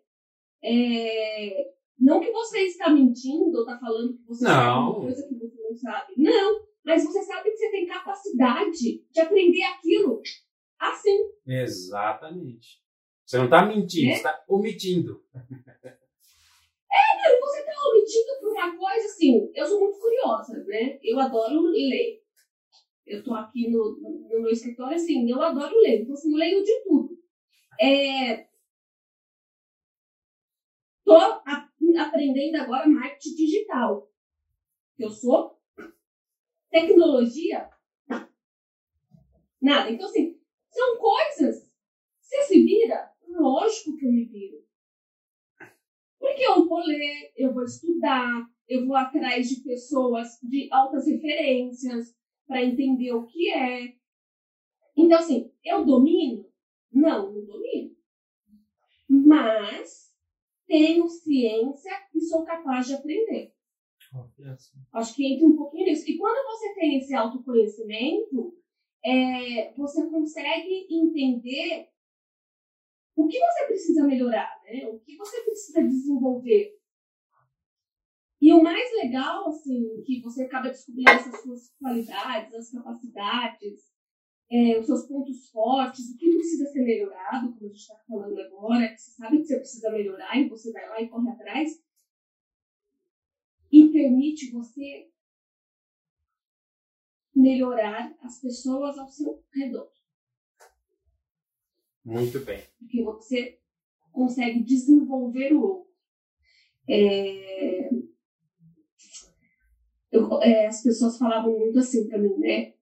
[0.63, 1.67] é,
[1.99, 4.89] não que você está mentindo ou está falando que você sabe Não.
[4.91, 6.13] uma coisa que você não sabe.
[6.17, 10.21] Não, mas você sabe que você tem capacidade de aprender aquilo
[10.79, 11.17] assim.
[11.45, 12.81] Exatamente.
[13.25, 14.13] Você não está mentindo, É?
[14.13, 15.23] você está omitindo.
[15.33, 19.51] Não, você está omitindo por uma coisa assim.
[19.53, 20.99] Eu sou muito curiosa, né?
[21.03, 22.23] Eu adoro ler.
[23.05, 26.01] Eu tô aqui no, no meu escritório, assim, eu adoro ler.
[26.01, 27.17] Então, assim, eu leio de tudo.
[27.79, 28.47] É...
[31.03, 34.11] Tô a- aprendendo agora marketing digital.
[34.97, 35.59] Eu sou
[36.71, 37.69] tecnologia.
[39.61, 39.89] Nada.
[39.91, 40.39] Então, assim,
[40.71, 41.71] são coisas.
[42.19, 43.11] Você se vira?
[43.27, 44.65] Lógico que eu me viro.
[46.19, 52.15] Porque eu vou ler, eu vou estudar, eu vou atrás de pessoas de altas referências
[52.47, 53.95] para entender o que é.
[54.95, 56.45] Então, assim, eu domino?
[56.91, 57.95] Não, não domino.
[59.07, 60.13] Mas
[60.67, 63.53] tenho ciência e sou capaz de aprender.
[64.93, 66.09] Acho que entra um pouquinho nisso.
[66.09, 68.57] E quando você tem esse autoconhecimento,
[69.03, 71.89] é, você consegue entender
[73.15, 74.87] o que você precisa melhorar, né?
[74.87, 76.77] O que você precisa desenvolver.
[78.45, 83.91] E o mais legal, assim, que você acaba descobrindo essas suas qualidades, as capacidades,
[84.51, 88.39] é, os seus pontos fortes, o que precisa ser melhorado, como a gente está falando
[88.39, 91.83] agora, que você sabe que você precisa melhorar e você vai lá e corre atrás,
[93.71, 95.09] e permite você
[97.35, 99.91] melhorar as pessoas ao seu redor.
[102.05, 102.63] Muito bem.
[102.77, 103.59] porque você
[104.11, 105.95] consegue desenvolver o outro.
[106.87, 107.89] É,
[110.15, 112.73] eu, é, as pessoas falavam muito assim para mim, né?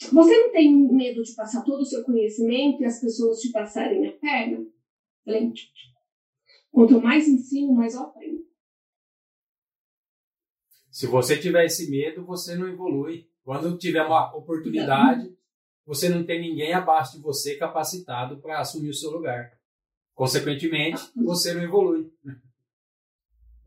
[0.00, 4.06] Você não tem medo de passar todo o seu conhecimento e as pessoas te passarem
[4.06, 4.66] a perna?
[5.24, 5.52] Falei,
[6.72, 8.40] quanto mais ensino, mais eu aprendo.
[10.90, 13.28] Se você tiver esse medo, você não evolui.
[13.44, 15.34] Quando tiver uma oportunidade,
[15.84, 19.58] você não tem ninguém abaixo de você capacitado para assumir o seu lugar.
[20.14, 22.10] Consequentemente, você não evolui.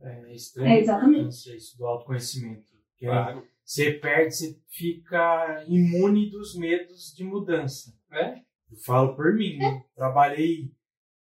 [0.03, 1.19] É extremamente É, exatamente.
[1.19, 2.65] importante isso do autoconhecimento.
[2.91, 3.47] Porque Claro.
[3.65, 7.97] Você perde, você fica imune dos medos de mudança.
[8.11, 8.39] É?
[8.69, 9.85] Eu falo por mim, né?
[9.95, 10.69] Trabalhei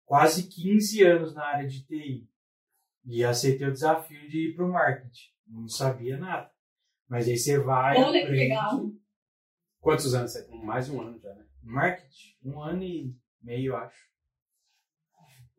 [0.07, 2.27] quase 15 anos na área de TI
[3.05, 5.29] e aceitei o desafio de ir para o marketing.
[5.47, 6.51] Não sabia nada.
[7.09, 8.91] Mas aí você vai, Olha que legal.
[9.81, 10.65] Quantos anos você tem?
[10.65, 11.45] Mais de um ano já, né?
[11.63, 14.12] Marketing, um ano e meio, acho.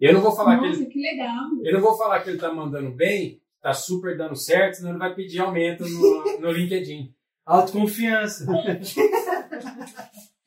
[0.04, 1.46] Eu não vou falar que ele Nossa, que legal.
[1.64, 5.00] Eu não vou falar que ele tá mandando bem, tá super dando certo, senão ele
[5.00, 7.16] vai pedir aumento no, no LinkedIn.
[7.46, 8.46] Autoconfiança.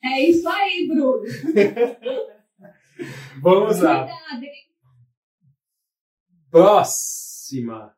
[0.03, 1.23] É isso aí, Bruno.
[3.41, 4.05] Vamos lá.
[4.05, 4.51] Cuidado, hein?
[6.51, 7.95] Próxima.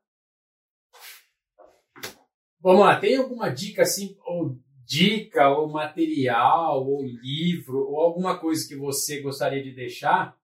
[2.62, 8.66] Vamos lá, tem alguma dica assim, ou dica, ou material, ou livro, ou alguma coisa
[8.66, 10.38] que você gostaria de deixar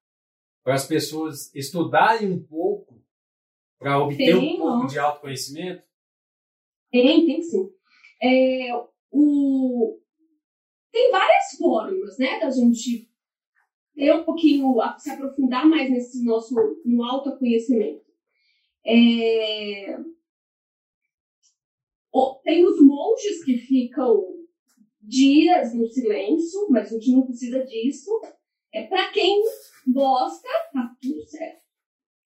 [0.65, 2.99] para as pessoas estudarem um pouco
[3.77, 4.87] para obter um Tem, pouco ó.
[4.87, 5.83] de autoconhecimento?
[6.91, 7.69] Tem, tem sim.
[8.19, 8.71] É,
[9.11, 9.99] o...
[10.91, 13.07] Tem várias formas, né, da gente
[13.93, 18.03] ter um pouquinho, se aprofundar mais nesse nosso, no autoconhecimento.
[18.83, 19.97] É...
[22.43, 24.23] Tem os monges que ficam
[24.99, 28.09] dias no silêncio, mas a gente não precisa disso.
[28.75, 29.41] É para quem
[29.87, 31.63] gosta, tá tudo certo.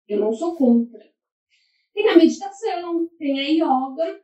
[0.07, 0.99] Eu não sou contra.
[1.93, 4.23] Tem a meditação, tem a yoga,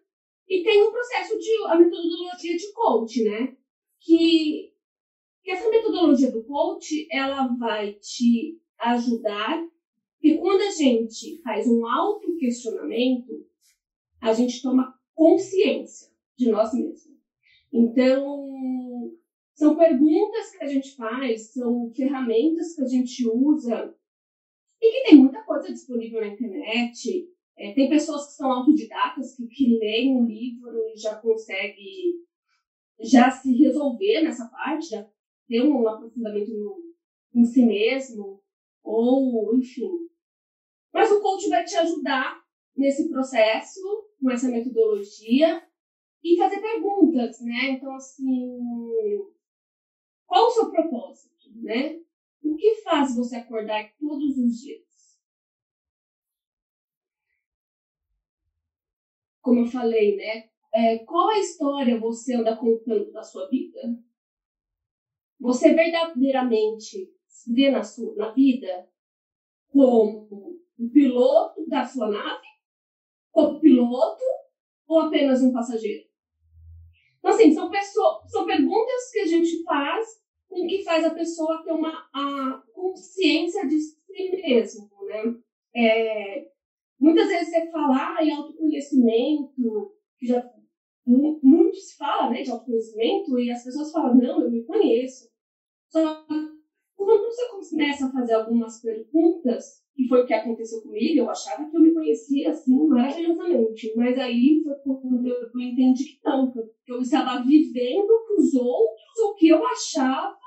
[0.50, 3.56] e tem um processo de a metodologia de coach, né?
[4.00, 4.74] Que,
[5.44, 9.64] que essa metodologia do coach, ela vai te ajudar,
[10.14, 13.46] porque quando a gente faz um autoquestionamento,
[14.20, 17.06] a gente toma consciência de nós mesmos.
[17.72, 18.48] Então,
[19.56, 23.96] são perguntas que a gente faz, são ferramentas que a gente usa,
[24.82, 27.28] e que tem muita coisa disponível na internet,
[27.58, 32.22] é, tem pessoas que são autodidatas, que, que leem um livro e já consegue
[33.00, 35.10] já se resolver nessa parte, já
[35.48, 36.94] ter um aprofundamento no,
[37.34, 38.42] em si mesmo,
[38.84, 39.90] ou enfim.
[40.94, 42.42] Mas o coach vai te ajudar
[42.76, 43.80] nesse processo,
[44.22, 45.66] com essa metodologia,
[46.24, 47.72] e fazer perguntas, né?
[47.72, 48.60] Então, assim,
[50.26, 52.00] qual o seu propósito, né?
[52.44, 54.86] O que faz você acordar todos os dias?
[59.46, 60.50] como eu falei, né?
[60.74, 63.80] É, qual a história você anda contando da sua vida?
[65.40, 68.90] Você verdadeiramente se vê na, sua, na vida
[69.68, 72.48] como o piloto da sua nave?
[73.32, 74.24] Como piloto
[74.88, 76.08] ou apenas um passageiro?
[77.26, 77.72] Então, assim, são,
[78.28, 80.06] são perguntas que a gente faz
[80.48, 83.96] com que faz a pessoa ter uma a consciência de si
[84.44, 85.36] mesmo, né?
[85.76, 86.46] É,
[87.00, 90.50] Muitas vezes você fala ah, em autoconhecimento, que já
[91.06, 95.30] mu- muito se fala né, de autoconhecimento, e as pessoas falam, não, eu me conheço.
[95.92, 96.26] Só
[97.06, 101.70] quando você começa a fazer algumas perguntas, que foi o que aconteceu comigo, eu achava
[101.70, 103.94] que eu me conhecia assim maravilhosamente.
[103.96, 106.60] Mas aí foi quando eu eu entendi que não, que
[106.92, 110.38] eu- estava vivendo para os outros o que eu achava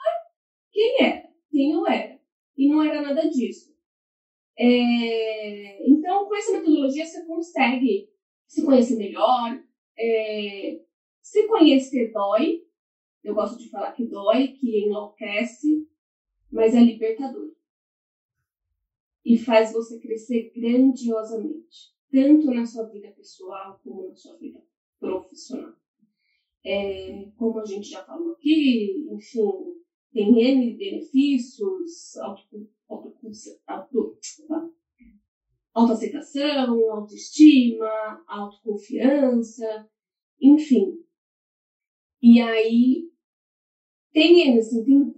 [0.72, 2.18] quem era, quem eu era.
[2.56, 3.74] E não era nada disso.
[4.58, 8.08] É, então, com essa metodologia, você consegue
[8.46, 9.62] se conhecer melhor.
[9.98, 10.80] é,
[11.22, 12.62] se conhecer dói.
[13.24, 15.86] Eu gosto de falar que dói, que enlouquece,
[16.50, 17.52] mas é libertador.
[19.24, 24.62] E faz você crescer grandiosamente, tanto na sua vida pessoal como na sua vida
[24.98, 25.74] profissional.
[26.64, 29.78] É, como a gente já falou aqui, enfim,
[30.12, 33.14] tem N benefícios, auto, auto,
[33.66, 34.18] auto,
[35.78, 39.88] autoaceitação, autoestima, autoconfiança,
[40.40, 40.98] enfim.
[42.20, 43.08] E aí
[44.12, 45.14] tem assim, tem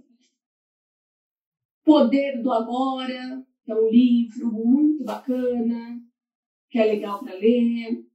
[1.91, 5.99] Poder do Agora, que é um livro muito bacana,
[6.69, 8.05] que é legal para ler.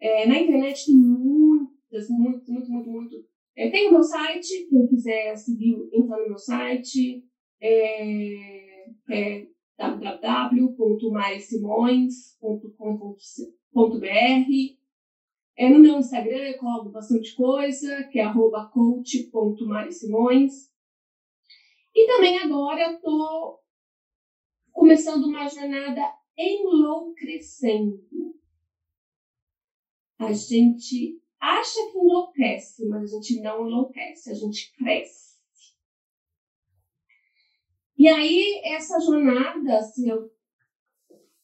[0.00, 3.16] É, na internet tem muitas, muito, muito, muito, muito.
[3.56, 7.24] É, tem o meu site, quem quiser seguir, entra no meu site.
[7.60, 9.48] É, é
[15.56, 20.72] É, no meu Instagram eu coloco bastante coisa, que é coach.marisimões.
[21.94, 23.62] E também agora eu tô
[24.72, 28.02] começando uma jornada enlouquecendo.
[30.18, 35.34] A gente acha que enlouquece, mas a gente não enlouquece, a gente cresce.
[37.96, 40.28] E aí, essa jornada, se eu,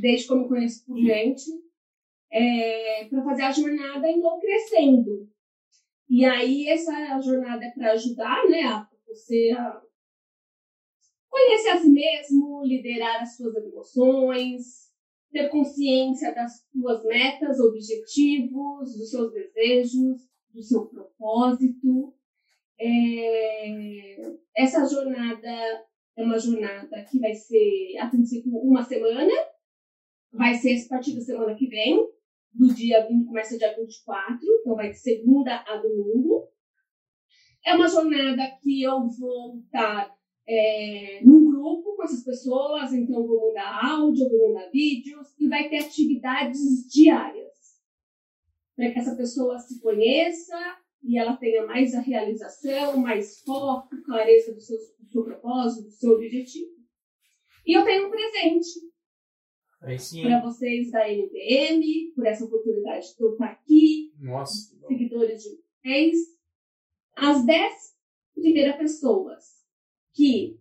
[0.00, 1.44] desde me conheço por gente,
[3.10, 5.28] para fazer a jornada enlouquecendo.
[6.08, 8.62] E aí essa jornada é para ajudar, né?
[8.62, 9.82] A você a
[11.28, 14.90] conhecer a si mesmo, liderar as suas emoções,
[15.30, 22.14] ter consciência das suas metas, objetivos, dos seus desejos, do seu propósito.
[22.84, 24.16] É,
[24.56, 25.48] Essa jornada
[26.16, 29.32] é uma jornada que vai ser, a princípio, uma semana.
[30.32, 32.08] Vai ser a partir da semana que vem,
[32.52, 36.48] do dia 20, começa dia 24, então vai de segunda a domingo.
[37.64, 40.12] É uma jornada que eu vou estar
[40.48, 45.68] é, num grupo com essas pessoas, então vou mandar áudio, vou mandar vídeos e vai
[45.68, 47.52] ter atividades diárias
[48.74, 54.54] para que essa pessoa se conheça e ela tenha mais a realização, mais foco, clareza
[54.54, 56.70] do seu, do seu propósito, do seu objetivo.
[57.66, 58.92] E eu tenho um presente
[60.22, 66.18] para vocês da NPM, por essa oportunidade de eu estar aqui, Nossa, seguidores de vocês,
[67.16, 67.72] as 10
[68.34, 69.44] primeiras pessoas
[70.14, 70.56] que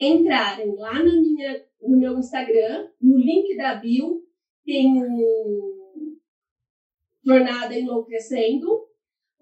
[0.00, 4.26] entrarem lá na minha, no meu Instagram, no link da bio,
[4.64, 6.18] tem um
[7.24, 8.88] Jornada Enlouquecendo,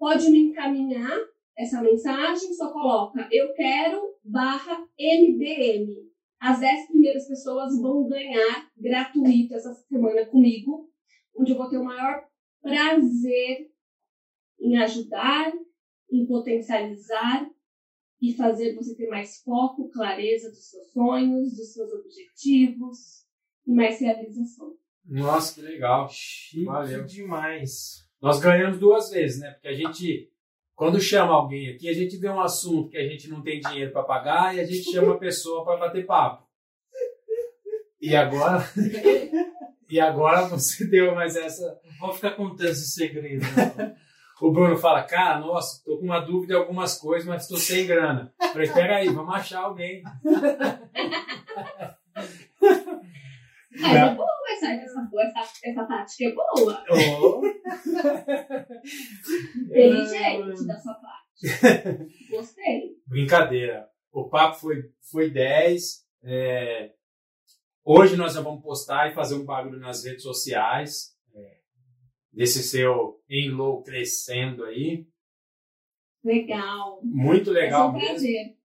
[0.01, 1.15] pode me encaminhar
[1.55, 6.09] essa mensagem, só coloca eu quero barra MBM.
[6.39, 10.89] As 10 primeiras pessoas vão ganhar gratuito essa semana comigo,
[11.37, 12.23] onde eu vou ter o maior
[12.63, 13.69] prazer
[14.59, 15.53] em ajudar,
[16.11, 17.47] em potencializar
[18.19, 23.27] e fazer você ter mais foco, clareza dos seus sonhos, dos seus objetivos
[23.67, 24.75] e mais realização.
[25.05, 26.09] Nossa, que legal.
[26.09, 27.05] Chique Valeu.
[27.05, 28.09] demais.
[28.21, 29.51] Nós ganhamos duas vezes, né?
[29.51, 30.29] Porque a gente,
[30.75, 33.91] quando chama alguém aqui, a gente vê um assunto que a gente não tem dinheiro
[33.91, 36.47] para pagar e a gente chama a pessoa para bater papo.
[37.99, 38.63] E agora,
[39.89, 41.79] e agora você deu mais essa.
[41.99, 43.45] Vou ficar contando esse segredo.
[43.55, 43.95] não.
[44.41, 47.85] O Bruno fala, cara, nossa, tô com uma dúvida em algumas coisas, mas tô sem
[47.85, 48.33] grana.
[48.41, 50.01] Eu Falei, pera aí, vamos achar alguém.
[53.83, 54.15] É
[55.09, 56.83] boa essa, essa, essa, tática, é boa.
[56.89, 57.41] Oh.
[59.65, 61.47] Inteligente da sua parte.
[62.29, 62.97] Gostei.
[63.07, 63.89] Brincadeira.
[64.11, 66.05] O papo foi, foi 10.
[66.23, 66.91] É,
[67.83, 71.15] Hoje nós já vamos postar e fazer um barulho nas redes sociais.
[71.33, 71.57] é,
[72.31, 75.07] Desse seu enlouquecendo aí.
[76.23, 77.01] Legal.
[77.03, 78.07] Muito ser legal um mesmo.
[78.07, 78.55] prazer.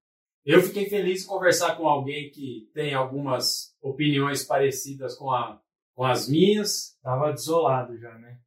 [0.45, 5.61] Eu fiquei feliz em conversar com alguém que tem algumas opiniões parecidas com, a,
[5.97, 6.97] com as minhas.
[7.03, 8.39] Tava desolado já, né?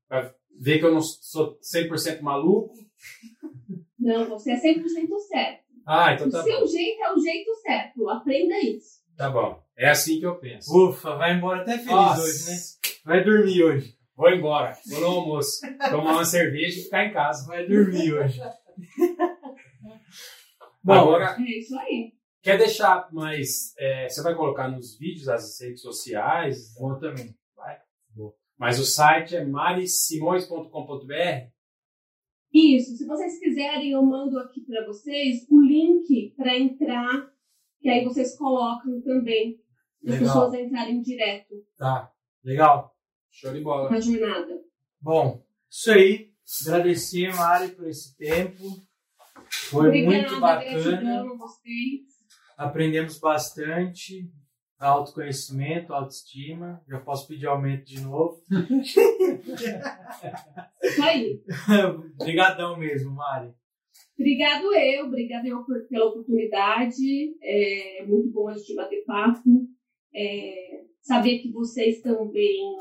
[0.58, 2.74] Ver que eu não sou 100% maluco.
[4.00, 4.84] Não, você é 100%
[5.28, 5.64] certo.
[5.86, 6.68] Ah, então o tá seu bom.
[6.68, 8.10] jeito é o jeito certo.
[8.10, 9.00] Aprenda isso.
[9.18, 9.62] Tá bom.
[9.78, 10.72] É assim que eu penso.
[10.90, 12.22] Ufa, vai embora até feliz Nossa.
[12.22, 12.58] hoje, né?
[13.04, 13.96] Vai dormir hoje.
[14.16, 14.74] Vou embora.
[14.90, 15.60] Vou no almoço.
[15.90, 17.48] Tomar uma cerveja e ficar em casa.
[17.48, 18.40] Vai dormir hoje.
[20.84, 22.14] Bom, Agora, É isso aí.
[22.42, 23.74] quer deixar mais.
[23.78, 27.36] é, você vai colocar nos vídeos, as redes sociais, Vou também.
[28.60, 31.50] Mas o site é marisimões.com.br.
[32.54, 32.98] Isso.
[32.98, 37.32] Se vocês quiserem, eu mando aqui para vocês o link para entrar,
[37.80, 39.60] que aí vocês colocam também
[40.04, 40.28] as Legal.
[40.28, 42.12] pessoas entrarem direto Tá,
[42.44, 42.96] legal.
[43.32, 43.90] Show de bola.
[43.90, 44.60] na jornada.
[45.00, 46.30] Bom, isso aí.
[46.66, 48.58] Agradecer, Mari, por esse tempo.
[49.70, 50.82] Foi Obrigada, muito bacana.
[50.84, 52.02] gratidão a vocês.
[52.58, 54.28] Aprendemos bastante.
[54.80, 56.82] Autoconhecimento, autoestima.
[56.88, 58.42] Já posso pedir aumento de novo.
[60.82, 61.42] Isso aí.
[62.22, 63.54] Obrigadão mesmo, Mari.
[64.18, 67.36] Obrigado eu, obrigado eu por- pela oportunidade.
[67.42, 69.68] É muito bom a gente bater papo.
[70.14, 72.76] É, saber que vocês também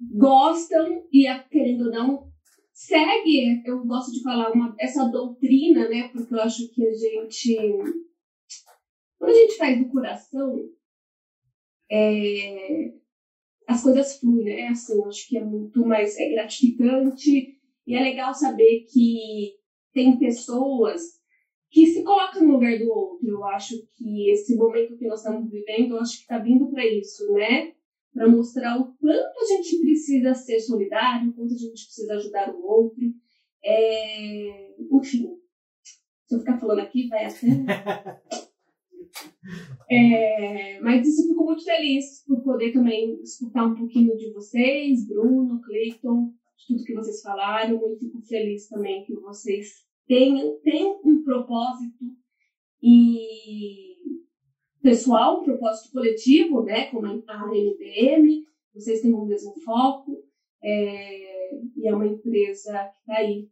[0.00, 2.32] gostam e, a- querendo ou não,
[2.72, 6.08] segue, eu gosto de falar, uma, essa doutrina, né?
[6.12, 7.56] Porque eu acho que a gente.
[9.22, 10.68] Quando a gente faz do coração,
[11.88, 12.92] é,
[13.68, 14.66] as coisas fluem, né?
[14.66, 17.56] Assim, acho que é muito mais é gratificante
[17.86, 19.52] e é legal saber que
[19.92, 21.02] tem pessoas
[21.70, 23.28] que se colocam no lugar do outro.
[23.28, 26.84] Eu acho que esse momento que nós estamos vivendo, eu acho que está vindo para
[26.84, 27.74] isso, né?
[28.12, 32.52] Para mostrar o quanto a gente precisa ser solidário, o quanto a gente precisa ajudar
[32.52, 33.04] o outro.
[33.64, 34.74] É...
[34.90, 35.36] Enfim,
[36.26, 37.46] se eu ficar falando aqui, vai até.
[39.90, 45.06] É, mas isso eu fico muito feliz por poder também escutar um pouquinho de vocês,
[45.06, 49.68] Bruno, Cleiton, de tudo que vocês falaram, e fico feliz também que vocês
[50.06, 52.04] tenham, tenham um propósito
[52.82, 53.96] e
[54.82, 60.24] pessoal, um propósito coletivo, né, como a AMBM, vocês têm o mesmo foco,
[60.62, 63.48] é, e é uma empresa que está aí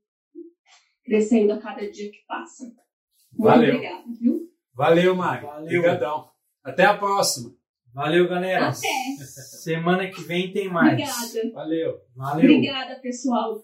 [1.04, 2.64] crescendo a cada dia que passa.
[2.64, 3.74] Muito Valeu.
[3.74, 4.49] obrigada, viu?
[4.80, 5.46] Valeu, Mário.
[5.46, 5.64] Valeu.
[5.66, 6.30] Obrigadão.
[6.64, 7.54] Até a próxima.
[7.92, 8.68] Valeu, galera.
[8.68, 9.24] Até.
[9.24, 10.94] Semana que vem tem mais.
[10.94, 11.52] Obrigada.
[11.52, 12.00] Valeu.
[12.16, 12.44] Valeu.
[12.44, 13.62] Obrigada, pessoal.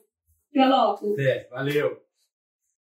[0.50, 1.14] Até logo.
[1.14, 1.48] Até.
[1.50, 2.05] Valeu.